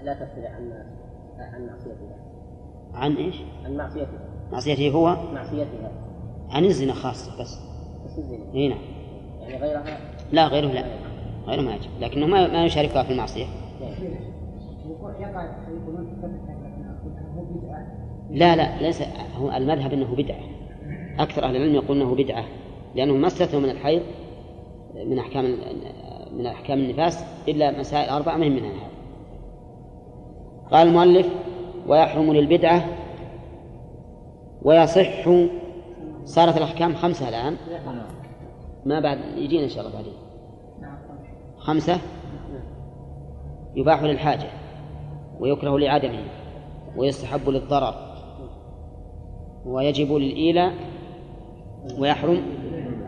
[0.04, 0.72] لا تستطيع عن
[1.38, 2.16] عن معصيتها
[2.94, 3.34] عن ايش؟
[3.64, 5.90] عن معصيتها معصيته هو؟ معصيتها
[6.50, 7.60] عن الزنا خاصة بس
[8.06, 8.78] بس الزنا اي نعم
[9.40, 9.98] يعني غيرها؟
[10.32, 10.84] لا غيره لا
[11.46, 13.46] غيره ما يجب لكنه ما ما يشاركها في المعصية
[13.82, 14.18] إيه.
[15.20, 16.55] يقع يقولون
[18.36, 19.02] لا لا ليس
[19.36, 20.40] هو المذهب أنه بدعة
[21.18, 22.44] أكثر أهل العلم يقول أنه بدعة
[22.94, 24.02] لأنه ما استثنوا من الحيض
[25.06, 25.44] من أحكام
[26.36, 28.90] من أحكام النفاس إلا مسائل أربعة مهم منها هذا
[30.70, 31.26] قال المؤلف
[31.86, 32.84] ويحرم للبدعة
[34.62, 35.28] ويصح
[36.24, 37.56] صارت الأحكام خمسة الآن
[38.86, 40.12] ما بعد يجينا إن شاء الله بعدين
[41.58, 42.00] خمسة
[43.76, 44.48] يباح للحاجة
[45.40, 46.22] ويكره لعدمه
[46.96, 48.05] ويستحب للضرر
[49.66, 50.74] ويجب للإيلاء
[51.98, 52.42] ويحرم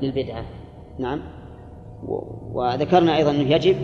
[0.03, 0.45] للبدعة
[0.99, 1.21] نعم
[2.53, 3.77] وذكرنا أيضا أنه يجب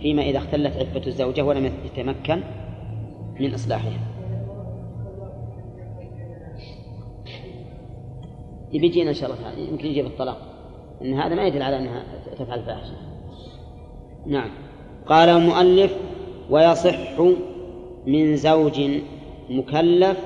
[0.00, 2.40] فيما إذا اختلت عفة الزوجة ولم يتمكن
[3.40, 3.98] من إصلاحها
[8.72, 10.38] بيجينا إن شاء الله تعالى يمكن يجيب الطلاق
[11.02, 12.04] أن هذا ما يدل على أنها
[12.38, 12.94] تفعل فاحشة
[14.26, 14.50] نعم
[15.06, 15.96] قال المؤلف
[16.50, 17.20] ويصح
[18.06, 18.80] من زوج
[19.50, 20.16] مكلف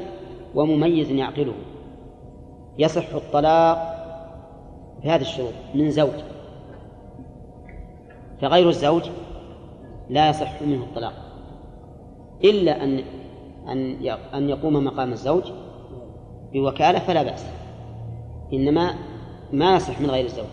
[0.55, 1.53] ومميز يعقله
[2.81, 3.79] يصح الطلاق
[5.03, 6.15] بهذه الشروط من زوج
[8.43, 9.11] فغير الزوج
[10.09, 11.13] لا يصح منه الطلاق
[12.45, 13.03] إلا أن
[13.69, 15.53] أن أن يقوم مقام الزوج
[16.53, 17.47] بوكالة فلا بأس
[18.53, 18.95] إنما
[19.53, 20.47] ما يصح من غير الزوج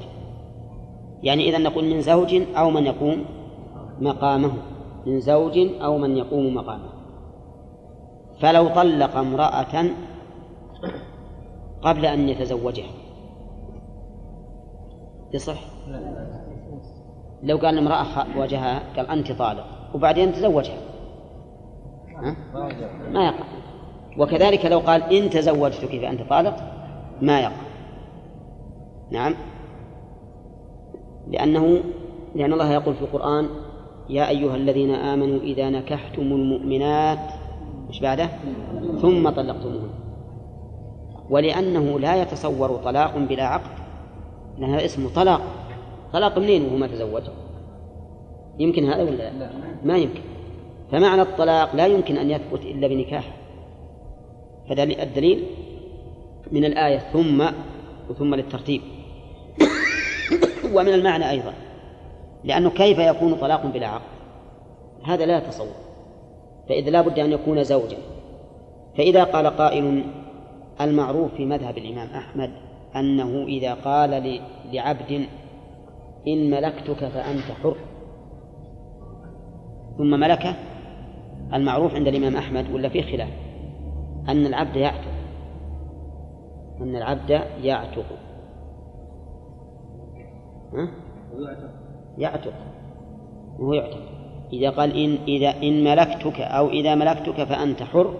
[1.24, 3.26] يعني إذا نقول من زوج أو من يقوم
[4.00, 4.52] مقامه
[5.06, 6.90] من زوج أو من يقوم مقامه
[8.40, 9.92] فلو طلق امرأة
[11.82, 12.92] قبل أن يتزوجها
[15.34, 15.60] يصح؟
[17.44, 20.78] لو قال امرأة واجهها قال أنت طالق وبعدين تزوجها
[22.18, 22.36] ها؟
[23.14, 23.46] ما يقع
[24.18, 26.56] وكذلك لو قال إن تزوجتك فأنت طالق
[27.22, 27.58] ما يقع
[29.12, 29.36] نعم
[31.28, 31.80] لأنه
[32.36, 33.50] لأن الله يقول في القرآن
[34.10, 37.32] يا أيها الذين آمنوا إذا نكحتم المؤمنات
[37.90, 38.28] مش بعده
[39.02, 39.90] ثم طلقتموهن
[41.30, 43.72] ولأنه لا يتصور طلاق بلا عقد
[44.58, 45.42] لأن هذا اسمه طلاق
[46.14, 47.24] طلاق منين وهو ما تزوج
[48.60, 49.32] يمكن هذا ولا لا.
[49.40, 49.50] لا
[49.84, 50.22] ما يمكن
[50.92, 53.34] فمعنى الطلاق لا يمكن أن يثبت إلا بنكاح
[54.70, 55.46] هذا الدليل
[56.52, 57.48] من الآية ثم
[58.10, 58.82] وثم للترتيب
[60.76, 61.54] ومن المعنى أيضا
[62.44, 64.18] لأنه كيف يكون طلاق بلا عقد
[65.04, 65.76] هذا لا يتصور
[66.70, 67.98] فإذا لا بد أن يكون زوجا
[68.98, 70.04] فإذا قال قائل
[70.82, 72.50] المعروف في مذهب الإمام أحمد
[72.96, 74.40] أنه إذا قال
[74.72, 75.28] لعبد
[76.28, 77.76] إن ملكتك فأنت حر
[79.98, 80.56] ثم ملكه
[81.54, 83.30] المعروف عند الإمام أحمد ولا في خلاف
[84.30, 85.06] أن العبد يعتق
[86.82, 87.30] أن العبد
[87.64, 88.06] يعتق
[90.74, 90.88] ها؟
[92.18, 92.54] يعتق
[93.60, 94.02] وهو يعتق
[94.54, 98.14] إذا قال إن إذا إن ملكتك أو إذا ملكتك فأنت حر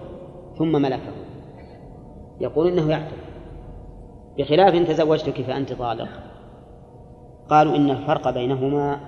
[0.58, 1.12] ثم ملكه
[2.40, 3.16] يقول إنه يعتق
[4.38, 6.08] بخلاف إن تزوجتك فأنت طالق
[7.50, 9.00] قالوا إن الفرق بينهما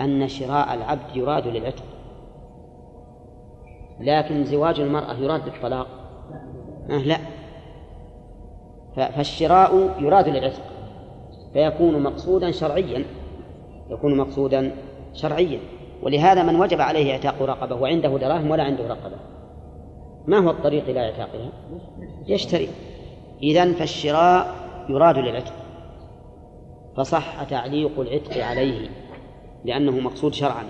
[0.00, 1.82] أن شراء العبد يراد للعتق
[4.00, 5.86] لكن زواج المرأة يراد للطلاق
[6.90, 7.16] أه لا
[8.96, 10.62] فالشراء يراد للعتق
[11.52, 13.04] فيكون مقصودا شرعيا
[13.90, 14.72] يكون مقصودا
[15.14, 15.58] شرعيا
[16.02, 19.16] ولهذا من وجب عليه اعتاق رقبة وعنده دراهم ولا عنده رقبة
[20.26, 21.48] ما هو الطريق إلى اعتاقها
[22.30, 22.68] يشتري
[23.42, 24.54] إذا فالشراء
[24.88, 25.52] يراد للعتق
[26.96, 28.88] فصح تعليق العتق عليه
[29.64, 30.64] لأنه مقصود شرعا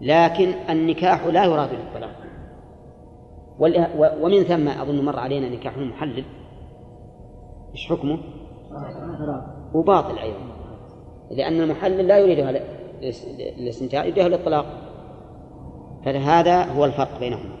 [0.00, 2.12] لكن النكاح لا يراد للطلاق
[4.22, 6.24] ومن ثم أظن مر علينا نكاح المحلل
[7.72, 8.18] إيش حكمه؟
[9.74, 10.38] وباطل أيضا
[11.30, 12.62] لأن المحلل لا يريدها
[13.58, 14.66] للاستمتاع يريدها للطلاق
[16.04, 17.56] فهذا هو الفرق بينهما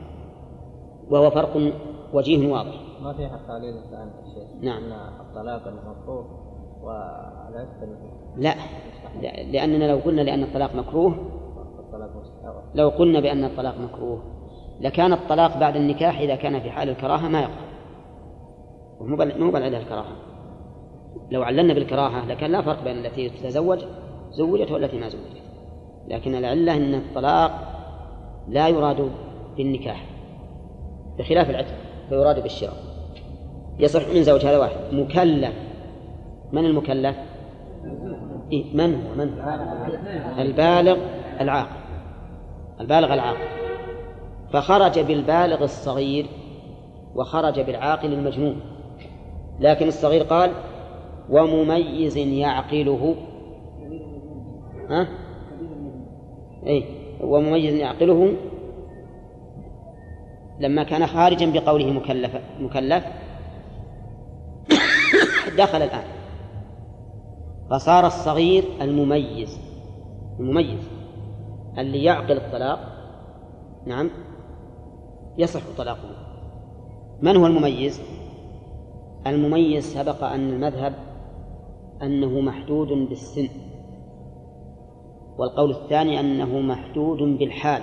[1.10, 1.56] وهو فرق
[2.12, 4.10] وجيه واضح ما في حق عليه الآن
[4.62, 6.24] نعم أن الطلاق المكروه
[6.82, 7.66] وعلى
[8.36, 8.54] لا
[9.52, 11.14] لأننا لو قلنا لأن الطلاق مكروه
[12.74, 14.22] لو قلنا بأن الطلاق مكروه
[14.80, 17.52] لكان الطلاق بعد النكاح إذا كان في حال الكراهة ما يقع
[19.00, 20.16] مو مو بالعلة الكراهة
[21.30, 23.84] لو عللنا بالكراهة لكان لا فرق بين التي تتزوج
[24.32, 25.42] زوجت والتي ما زوجت
[26.08, 27.50] لكن العلة أن الطلاق
[28.48, 29.10] لا يراد
[29.56, 30.06] بالنكاح
[31.18, 32.76] بخلاف العتق فيراد بالشراء
[33.78, 35.54] يصح من زوج هذا واحد مكلف
[36.52, 37.16] من المكلف؟
[38.52, 39.58] إيه من هو من هو؟
[40.42, 40.96] البالغ
[41.40, 41.68] العاقل
[42.80, 43.48] البالغ العاقل
[44.52, 46.26] فخرج بالبالغ الصغير
[47.14, 48.56] وخرج بالعاقل المجنون
[49.60, 50.50] لكن الصغير قال
[51.30, 53.14] ومميز يعقله
[54.88, 55.06] ها؟
[56.66, 56.84] أي
[57.20, 58.32] ومميز يعقله
[60.60, 63.04] لما كان خارجا بقوله مكلف مكلف
[65.58, 66.04] دخل الآن
[67.70, 69.58] فصار الصغير المميز
[70.40, 70.82] المميز
[71.78, 72.80] اللي يعقل الطلاق
[73.86, 74.10] نعم
[75.38, 76.16] يصح طلاقه
[77.22, 78.00] من هو المميز؟
[79.26, 80.94] المميز سبق أن المذهب
[82.02, 83.48] أنه محدود بالسن
[85.38, 87.82] والقول الثاني أنه محدود بالحال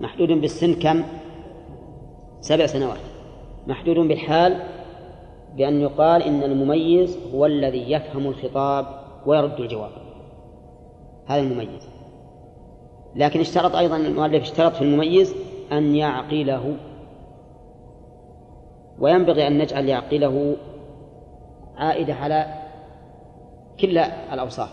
[0.00, 1.02] محدود بالسن كم
[2.40, 2.98] سبع سنوات
[3.66, 4.58] محدود بالحال
[5.56, 8.86] بأن يقال إن المميز هو الذي يفهم الخطاب
[9.26, 9.90] ويرد الجواب
[11.26, 11.88] هذا المميز
[13.16, 15.34] لكن اشترط أيضا المؤلف اشترط في المميز
[15.72, 16.76] أن يعقله
[18.98, 20.56] وينبغي أن نجعل يعقله
[21.76, 22.54] عائدة على
[23.80, 24.70] كلا الأوصاف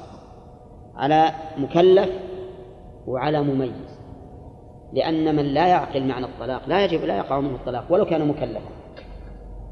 [0.95, 2.09] على مكلف
[3.07, 3.86] وعلى مميز
[4.93, 8.69] لأن من لا يعقل معنى الطلاق لا يجب لا يقع منه الطلاق ولو كان مكلفا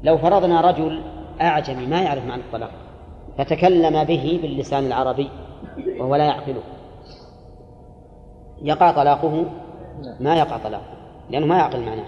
[0.02, 1.02] لو فرضنا رجل
[1.40, 2.70] أعجمي ما يعرف معنى الطلاق
[3.38, 5.30] فتكلم به باللسان العربي
[5.98, 6.62] وهو لا يعقله
[8.62, 9.44] يقع طلاقه
[10.20, 10.96] ما يقع طلاقه
[11.30, 12.04] لأنه ما يعقل معناه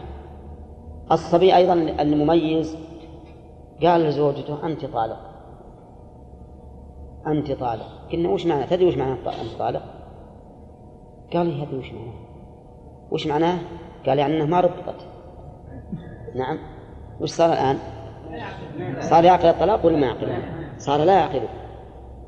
[1.12, 2.76] الصبي أيضا المميز
[3.82, 5.18] قال لزوجته أنت طالق
[7.26, 9.82] أنت طالق قلنا وش معنى تدري وش معنى أنت طالق
[11.32, 12.27] قال لي هذه وش معناه
[13.10, 13.58] وش معناه؟
[14.06, 15.06] قال يعني أنه ما ربطت
[16.34, 16.58] نعم
[17.20, 17.78] وش صار الآن؟
[19.00, 20.38] صار يعقل الطلاق ولا ما يعقله؟
[20.78, 21.48] صار لا يعقله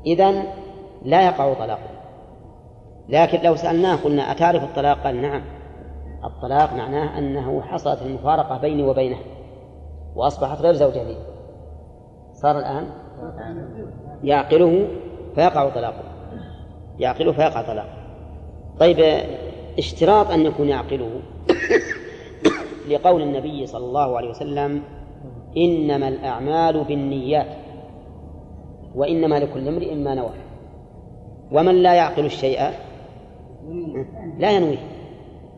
[0.05, 0.31] إذا
[1.05, 1.89] لا يقع طلاقه
[3.09, 5.41] لكن لو سألناه قلنا أتعرف الطلاق؟ قال نعم
[6.23, 9.17] الطلاق معناه أنه حصلت المفارقة بيني وبينه
[10.15, 11.17] وأصبحت غير زوجة لي
[12.33, 12.87] صار الآن
[14.23, 14.87] يعقله
[15.35, 16.03] فيقع طلاقه
[16.99, 17.93] يعقله فيقع طلاقه
[18.79, 18.97] طيب
[19.79, 21.09] اشتراط أن يكون يعقله
[22.89, 24.81] لقول النبي صلى الله عليه وسلم
[25.57, 27.47] إنما الأعمال بالنيات
[28.95, 30.31] وإنما لكل امرئ ما نوى
[31.51, 32.59] ومن لا يعقل الشيء
[34.39, 34.77] لا ينويه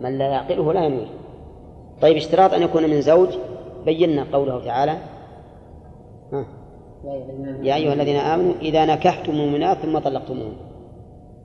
[0.02, 1.08] من لا يعقله لا ينويه
[2.02, 3.30] طيب اشتراط أن يكون من زوج
[3.86, 4.97] بينا قوله تعالى
[7.62, 10.54] يا أيها الذين آمنوا إذا نكحتم المؤمنات ثم طلقتموهن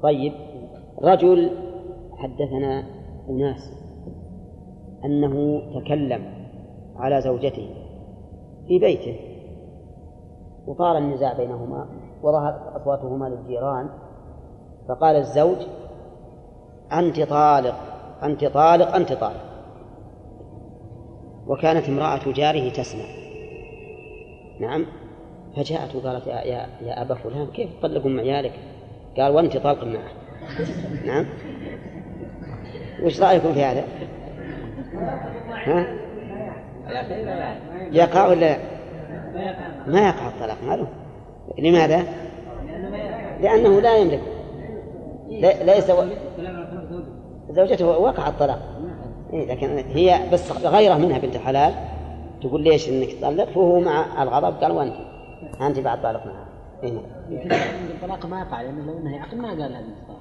[0.02, 0.33] طيب
[1.02, 1.50] رجل
[2.18, 2.85] حدثنا
[3.31, 3.72] أناس
[5.04, 6.35] أنه تكلم
[6.96, 7.68] على زوجته
[8.68, 9.20] في بيته
[10.66, 11.87] وطار النزاع بينهما
[12.23, 13.88] وظهرت أصواتهما للجيران
[14.88, 15.56] فقال الزوج
[16.92, 17.75] أنت طالق
[18.23, 19.44] أنت طالق أنت طالق
[21.46, 23.04] وكانت امرأة جاره تسمع
[24.60, 24.87] نعم
[25.56, 28.58] فجاءت وقالت يا, يا, يا أبا فلان كيف تطلق أم عيالك
[29.16, 30.10] قال وأنت طالق معه
[31.06, 31.27] نعم
[33.03, 33.85] وش رأيكم في هذا؟
[35.65, 35.87] ها؟
[37.92, 38.57] يقع ولا
[39.87, 40.87] ما يقع الطلاق ماله
[41.59, 42.03] لماذا؟
[43.40, 44.21] لأنه لا يملك
[45.67, 46.05] ليس و...
[47.51, 48.59] زوجته وقع الطلاق
[49.33, 51.73] إيه لكن هي بس غيره منها بنت حلال
[52.40, 54.94] تقول ليش انك تطلق فهو مع الغضب قال وانت
[55.61, 56.46] انت بعد طالق معها
[56.83, 56.92] إيه؟
[57.96, 60.19] الطلاق ما يقع لانه لو انها يعقل ما قال هذه الطلاق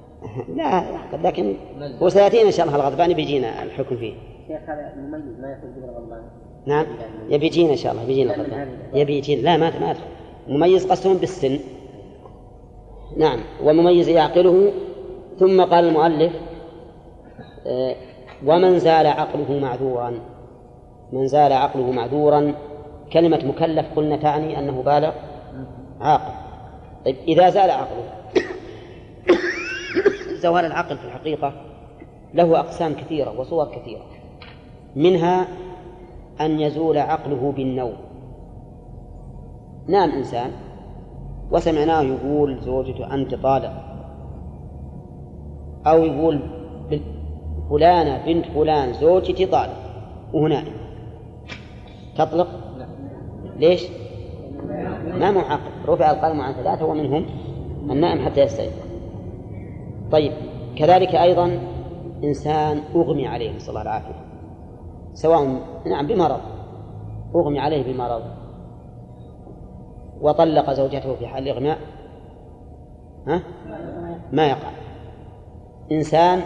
[0.56, 0.84] لا
[1.24, 1.54] لكن
[2.00, 4.14] وسياتينا ان شاء الله الغضبان بيجينا الحكم فيه.
[4.48, 6.22] شيخ هذا مميز ما يخرج من الغضبان.
[6.66, 6.86] نعم
[7.30, 9.94] يبي يجينا ان شاء الله بيجينا الغضبان يبي يجينا لا ما ما
[10.48, 11.58] مميز قسم بالسن.
[13.16, 14.72] نعم ومميز يعقله
[15.38, 16.32] ثم قال المؤلف
[17.66, 17.94] آه،
[18.46, 20.14] ومن زال عقله معذورا
[21.12, 22.54] من زال عقله معذورا
[23.12, 25.12] كلمة مكلف قلنا تعني أنه بالغ
[26.00, 26.32] عاقل
[27.04, 28.04] طيب إذا زال عقله
[30.42, 31.52] زوال العقل في الحقيقة
[32.34, 34.04] له أقسام كثيرة وصور كثيرة
[34.96, 35.48] منها
[36.40, 37.92] أن يزول عقله بالنوم
[39.88, 40.50] نام إنسان
[41.50, 43.72] وسمعناه يقول زوجته أنت طالق
[45.86, 46.40] أو يقول
[47.70, 49.76] فلانة بنت فلان زوجتي طالق
[50.32, 50.64] وهنا
[52.18, 52.48] تطلق
[53.56, 53.84] ليش
[55.16, 57.26] ما معقل رفع القلم عن ثلاثة ومنهم
[57.90, 58.87] النائم حتى يستيقظ
[60.12, 60.32] طيب
[60.76, 61.58] كذلك أيضا
[62.24, 64.14] إنسان أغمي عليه نسأل الله العافية
[65.14, 66.40] سواء نعم بمرض
[67.34, 68.22] أغمي عليه بمرض
[70.20, 71.78] وطلق زوجته في حال الإغماء
[73.26, 73.42] ها؟
[74.32, 74.70] ما يقع
[75.92, 76.40] إنسان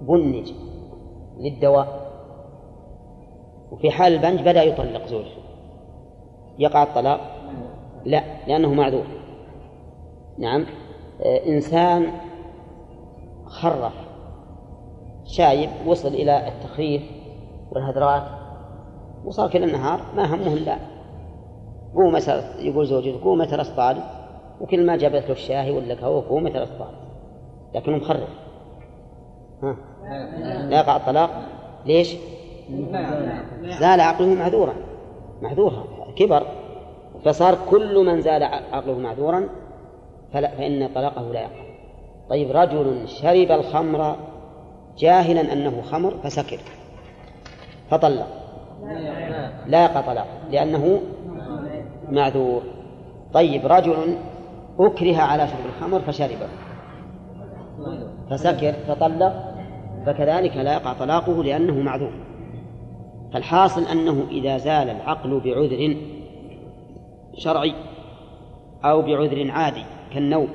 [0.00, 0.52] بنج
[1.40, 2.00] للدواء
[3.72, 5.40] وفي حال البنج بدأ يطلق زوجته
[6.58, 7.20] يقع الطلاق
[8.04, 9.04] لا لأنه معذور
[10.38, 10.66] نعم
[11.26, 12.12] إنسان
[13.46, 13.92] خرف
[15.26, 17.02] شايب وصل إلى التخريف
[17.72, 18.22] والهدرات
[19.24, 20.76] وصار كل النهار ما همه إلا
[21.94, 22.16] قوم
[22.58, 24.02] يقول زوجته قوم ترى طالب
[24.60, 26.90] وكل ما جابت له الشاهي ولا قهوه قوم ترى طالب
[27.74, 28.28] لكنه مخرف
[29.62, 29.76] ها
[30.68, 31.30] لا يقع الطلاق
[31.86, 32.16] ليش؟
[33.80, 34.74] زال عقله معذورا
[35.42, 35.84] معذورا
[36.16, 36.42] كبر
[37.24, 39.48] فصار كل من زال عقله معذورا
[40.32, 41.62] فلا فإن طلاقه لا يقع
[42.30, 44.16] طيب رجل شرب الخمر
[44.98, 46.58] جاهلا أنه خمر فسكر
[47.90, 48.26] فطلق
[49.66, 51.00] لا يقع طلاق لأنه
[52.08, 52.62] معذور
[53.32, 54.16] طيب رجل
[54.80, 56.48] أكره على شرب الخمر فشربه
[58.30, 59.44] فسكر فطلق
[60.06, 62.12] فكذلك لا يقع طلاقه لأنه معذور
[63.32, 65.96] فالحاصل أنه إذا زال العقل بعذر
[67.38, 67.74] شرعي
[68.84, 69.84] أو بعذر عادي
[70.14, 70.48] كالنوم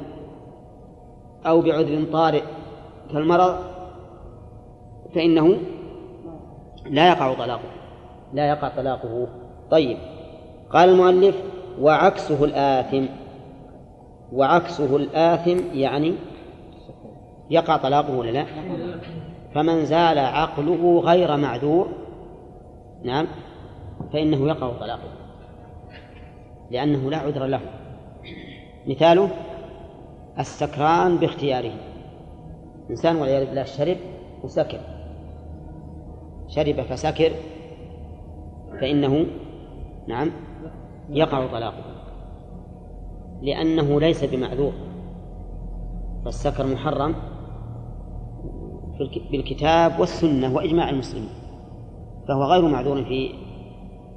[1.45, 2.43] أو بعذر طارئ
[3.13, 3.55] كالمرض
[5.15, 5.57] فإنه
[6.85, 7.71] لا يقع طلاقه
[8.33, 9.27] لا يقع طلاقه
[9.71, 9.97] طيب
[10.69, 11.41] قال المؤلف
[11.81, 13.05] وعكسه الآثم
[14.33, 16.13] وعكسه الآثم يعني
[17.49, 18.45] يقع طلاقه ولا لا
[19.53, 21.87] فمن زال عقله غير معذور
[23.03, 23.27] نعم
[24.13, 25.11] فإنه يقع طلاقه
[26.71, 27.59] لأنه لا عذر له
[28.87, 29.29] مثاله
[30.39, 31.71] السكران باختياره
[32.89, 33.97] إنسان والعياذ بالله شرب
[34.43, 34.79] وسكر
[36.47, 37.31] شرب فسكر
[38.81, 39.25] فإنه
[40.07, 40.31] نعم
[41.09, 41.83] يقع طلاقه
[43.41, 44.71] لأنه ليس بمعذور
[46.25, 47.15] فالسكر محرم
[49.31, 51.29] بالكتاب والسنة وإجماع المسلمين
[52.27, 53.29] فهو غير معذور في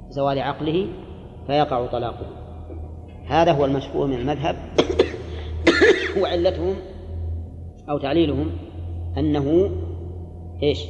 [0.09, 0.87] زوال عقله
[1.47, 2.38] فيقع طلاقه
[3.29, 4.55] هذا هو المشهور من المذهب
[6.21, 6.75] وعلتهم
[7.89, 8.51] أو تعليلهم
[9.17, 9.69] أنه
[10.63, 10.83] إيش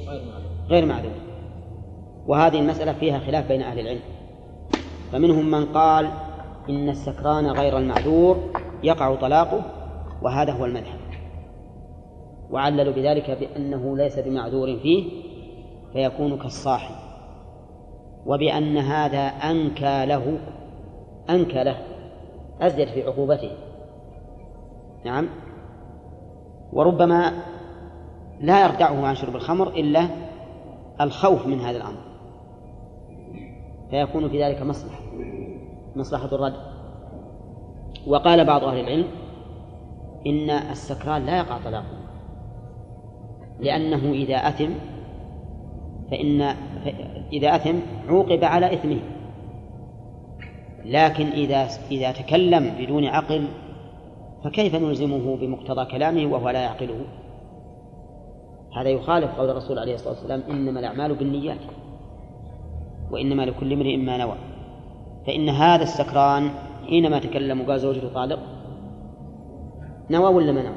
[0.67, 1.11] غير معذور
[2.27, 3.99] وهذه المسألة فيها خلاف بين أهل العلم
[5.11, 6.09] فمنهم من قال
[6.69, 8.43] إن السكران غير المعذور
[8.83, 9.61] يقع طلاقه
[10.21, 10.99] وهذا هو المذهب
[12.49, 15.09] وعللوا بذلك بأنه ليس بمعذور فيه
[15.93, 16.95] فيكون كالصاحب
[18.25, 20.37] وبأن هذا أنكى له
[21.29, 21.77] أنكى له
[22.61, 23.51] أزيد في عقوبته
[25.05, 25.29] نعم
[26.73, 27.33] وربما
[28.41, 30.07] لا يردعه عن شرب الخمر إلا
[31.01, 31.99] الخوف من هذا الأمر
[33.89, 34.99] فيكون في ذلك مصلحة
[35.95, 36.53] مصلحة الرد
[38.07, 39.07] وقال بعض أهل العلم
[40.27, 41.99] إن السكران لا يقع طلاقه
[43.59, 44.69] لأنه إذا أثم
[46.11, 46.41] فإن
[47.33, 47.75] إذا أثم
[48.09, 48.99] عوقب على إثمه
[50.85, 53.47] لكن إذا إذا تكلم بدون عقل
[54.43, 56.95] فكيف نلزمه بمقتضى كلامه وهو لا يعقله
[58.77, 61.59] هذا يخالف قول الرسول عليه الصلاة والسلام إنما الأعمال بالنيات
[63.11, 64.35] وإنما لكل امرئ ما نوى
[65.27, 66.49] فإن هذا السكران
[66.89, 68.39] حينما تكلم وقال زوجته طالق
[70.09, 70.75] نوى ولا ما نوى؟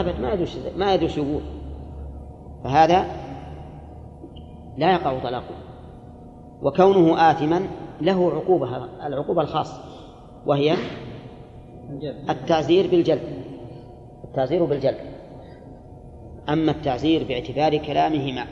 [0.00, 1.40] أبد ما يدوش ما يدوش يقول
[2.64, 3.04] فهذا
[4.76, 5.54] لا يقع طلاقه
[6.62, 7.62] وكونه آثما
[8.00, 9.80] له عقوبة العقوبة الخاصة
[10.46, 10.74] وهي
[12.30, 13.42] التعزير بالجلب
[14.24, 14.96] التعزير بالجلب
[16.48, 18.46] أما التعزير باعتبار كلامه مع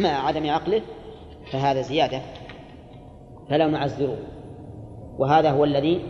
[0.00, 0.82] مع عدم عقله
[1.52, 2.20] فهذا زيادة
[3.50, 4.18] فلا نعزره
[5.18, 6.00] وهذا هو الذي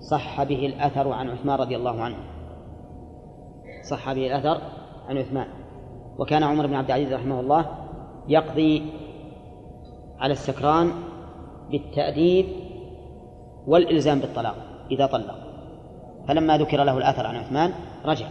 [0.00, 2.16] صح به الأثر عن عثمان رضي الله عنه
[3.82, 4.60] صح به الأثر
[5.08, 5.46] عن عثمان
[6.18, 7.66] وكان عمر بن عبد العزيز رحمه الله
[8.28, 8.82] يقضي
[10.20, 10.92] على السكران
[11.70, 12.46] بالتأديب
[13.66, 14.56] والإلزام بالطلاق
[14.90, 15.34] إذا طلق
[16.28, 17.72] فلما ذكر له الآثر عن عثمان
[18.04, 18.26] رجع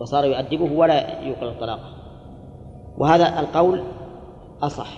[0.00, 1.80] وصار يؤدبه ولا يقر الطلاق
[2.98, 3.82] وهذا القول
[4.62, 4.88] أصح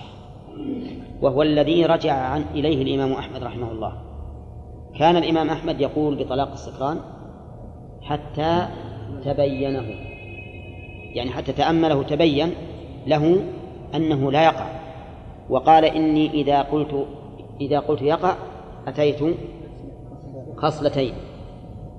[1.21, 3.93] وهو الذي رجع عن إليه الإمام أحمد رحمه الله
[4.99, 6.99] كان الإمام أحمد يقول بطلاق السكران
[8.01, 8.67] حتى
[9.25, 9.85] تبينه
[11.13, 12.53] يعني حتى تأمله تبين
[13.07, 13.41] له
[13.95, 14.74] أنه لا يقع
[15.49, 17.05] وقال إني إذا قلت
[17.61, 18.35] إذا قلت يقع
[18.87, 19.35] أتيت
[20.57, 21.13] خصلتين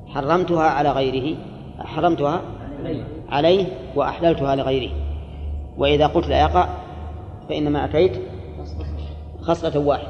[0.07, 1.38] حرمتها على غيره
[1.78, 2.40] حرمتها
[3.28, 3.66] عليه
[3.97, 4.90] وأحللتها لغيره
[5.78, 6.68] وإذا قلت لا يقع
[7.49, 8.12] فإنما أتيت
[9.40, 10.09] خصلة واحدة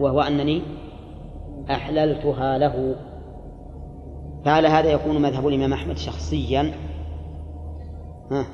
[0.00, 0.62] وهو أنني
[1.70, 2.96] أحللتها له
[4.44, 6.72] فعلى هذا يكون مذهب الإمام أحمد شخصيا
[8.30, 8.46] ها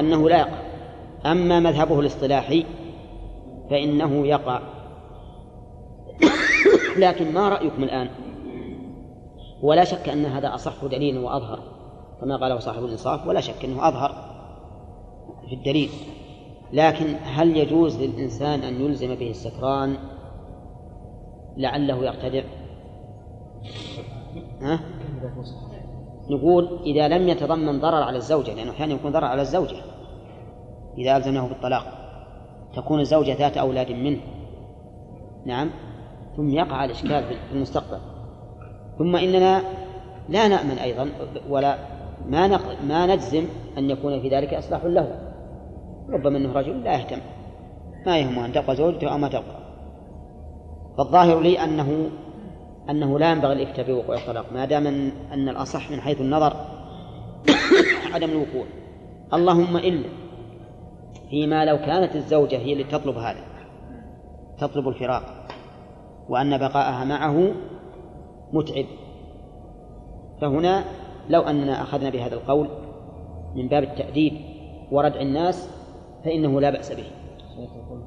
[0.00, 0.65] أنه لا يقع
[1.24, 2.64] أما مذهبه الاصطلاحي
[3.70, 4.60] فإنه يقع
[6.98, 8.08] لكن ما رأيكم الآن
[9.62, 11.58] ولا شك أن هذا أصح دليل وأظهر
[12.20, 14.10] كما قاله صاحب الإنصاف ولا شك أنه أظهر
[15.48, 15.90] في الدليل
[16.72, 19.96] لكن هل يجوز للإنسان أن يلزم به السكران
[21.56, 22.42] لعله يرتدع
[24.62, 24.80] ها؟
[26.30, 29.76] نقول إذا لم يتضمن ضرر على الزوجة لأنه أحيانا يكون ضرر على الزوجة
[30.98, 31.86] إذا ألزمناه بالطلاق
[32.76, 34.20] تكون الزوجة ذات أولاد منه
[35.46, 35.70] نعم
[36.36, 37.98] ثم يقع الإشكال في المستقبل
[38.98, 39.62] ثم إننا
[40.28, 41.08] لا نأمن أيضا
[41.48, 41.78] ولا
[42.28, 42.82] ما نق...
[42.88, 43.44] ما نجزم
[43.78, 45.20] أن يكون في ذلك إصلاح له
[46.08, 47.18] ربما أنه رجل لا يهتم
[48.06, 49.66] ما يهمه أن تبقى زوجته أو ما تبقى
[50.98, 52.10] فالظاهر لي أنه
[52.90, 54.86] أنه لا ينبغي الإفتاء بوقوع الطلاق ما دام
[55.32, 56.52] أن الأصح من حيث النظر
[58.14, 58.64] عدم الوقوع
[59.34, 60.08] اللهم إلا
[61.30, 63.40] فيما لو كانت الزوجة هي اللي تطلب هذا
[64.58, 65.22] تطلب الفراق
[66.28, 67.52] وأن بقاءها معه
[68.52, 68.84] متعب
[70.40, 70.84] فهنا
[71.28, 72.68] لو أننا أخذنا بهذا القول
[73.54, 74.32] من باب التأديب
[74.92, 75.68] وردع الناس
[76.24, 77.06] فإنه لا بأس به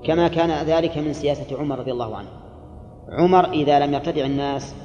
[0.04, 2.28] كما كان ذلك من سياسة عمر رضي الله عنه
[3.10, 4.76] عمر إذا لم يرتدع الناس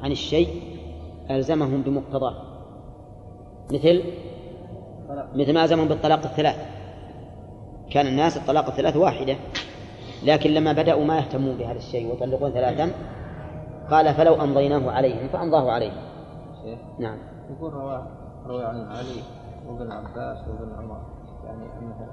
[0.00, 0.48] عن الشيء
[1.30, 2.34] ألزمهم بمقتضاه
[3.72, 4.02] مثل
[5.34, 6.56] مثل ما ألزمهم بالطلاق الثلاث
[7.92, 9.36] كان الناس الطلاق الثلاث واحدة
[10.24, 12.90] لكن لما بدأوا ما يهتمون بهذا الشيء ويطلقون ثلاثا
[13.90, 15.96] قال فلو أمضيناه عليهم فأمضاه عليهم
[16.98, 17.18] نعم
[17.50, 18.06] يقول رواه
[18.46, 19.22] روى عن علي
[19.68, 21.00] وابن عباس وابن عمر
[21.46, 22.06] يعني أنه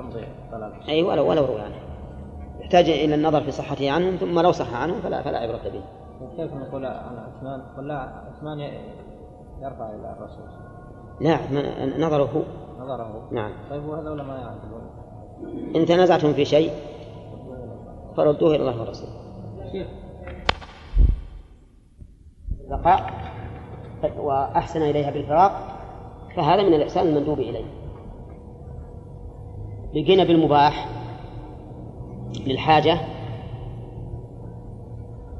[0.00, 1.76] يمضي الطلاق أي ولو ولو روى عنه
[2.60, 5.82] يحتاج إلى النظر في صحته عنهم ثم لو صح عنهم فلا فلا عبرة به
[6.26, 7.98] وكيف نقول عن عثمان لا
[8.36, 8.58] عثمان
[9.62, 10.44] يرفع إلى الرسول
[11.20, 12.42] لا عثمان نظره هو
[12.84, 14.97] نظره نعم طيب وهذول ما يعرفون
[15.76, 16.70] إن تنازعتم في شيء
[18.16, 19.12] فردوه إلى الله ورسوله
[22.70, 23.10] بقاء
[24.18, 25.78] وأحسن إليها بالفراق
[26.36, 27.64] فهذا من الإحسان المندوب إليه
[29.94, 30.88] بقينا بالمباح
[32.46, 33.00] للحاجة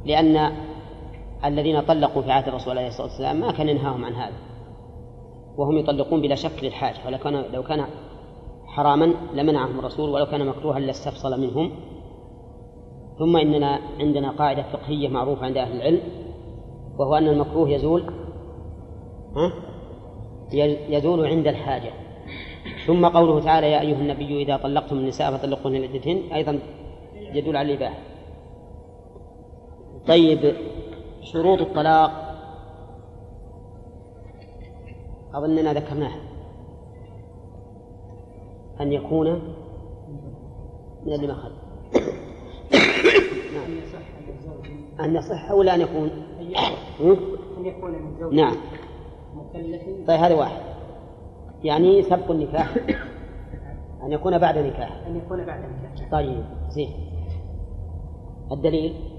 [0.05, 0.53] لأن
[1.45, 4.35] الذين طلقوا في عهد الرسول عليه الصلاة والسلام ما كان ينهاهم عن هذا
[5.57, 7.87] وهم يطلقون بلا شك للحاجة ولو كان لو كان
[8.79, 11.71] حراما لمنعهم الرسول ولو كان مكروها لاستفصل منهم
[13.19, 16.01] ثم إننا عندنا قاعدة فقهية معروفة عند أهل العلم
[16.99, 18.03] وهو أن المكروه يزول
[19.37, 19.53] ها؟
[20.89, 21.91] يزول عند الحاجة
[22.87, 26.59] ثم قوله تعالى يا أيها النبي إذا طلقتم النساء فطلقوهن لعدتهن أيضا
[27.15, 27.99] يدل على الإباحة
[30.09, 30.55] طيب
[31.23, 32.11] شروط الطلاق
[35.35, 36.28] أظننا ذكرناها
[38.81, 39.31] أن يكون
[41.07, 41.55] من اللي ما خلف
[43.55, 43.79] نعم.
[45.05, 46.11] أن يصح ولا أن يكون
[47.59, 48.55] أن يكون من زوج نعم
[49.35, 50.57] مكلف طيب هذا واحد
[51.65, 52.75] يعني سبق النكاح
[54.03, 56.91] أن يكون بعد نكاح أن يكون بعد نكاح طيب زين
[58.53, 59.18] الدليل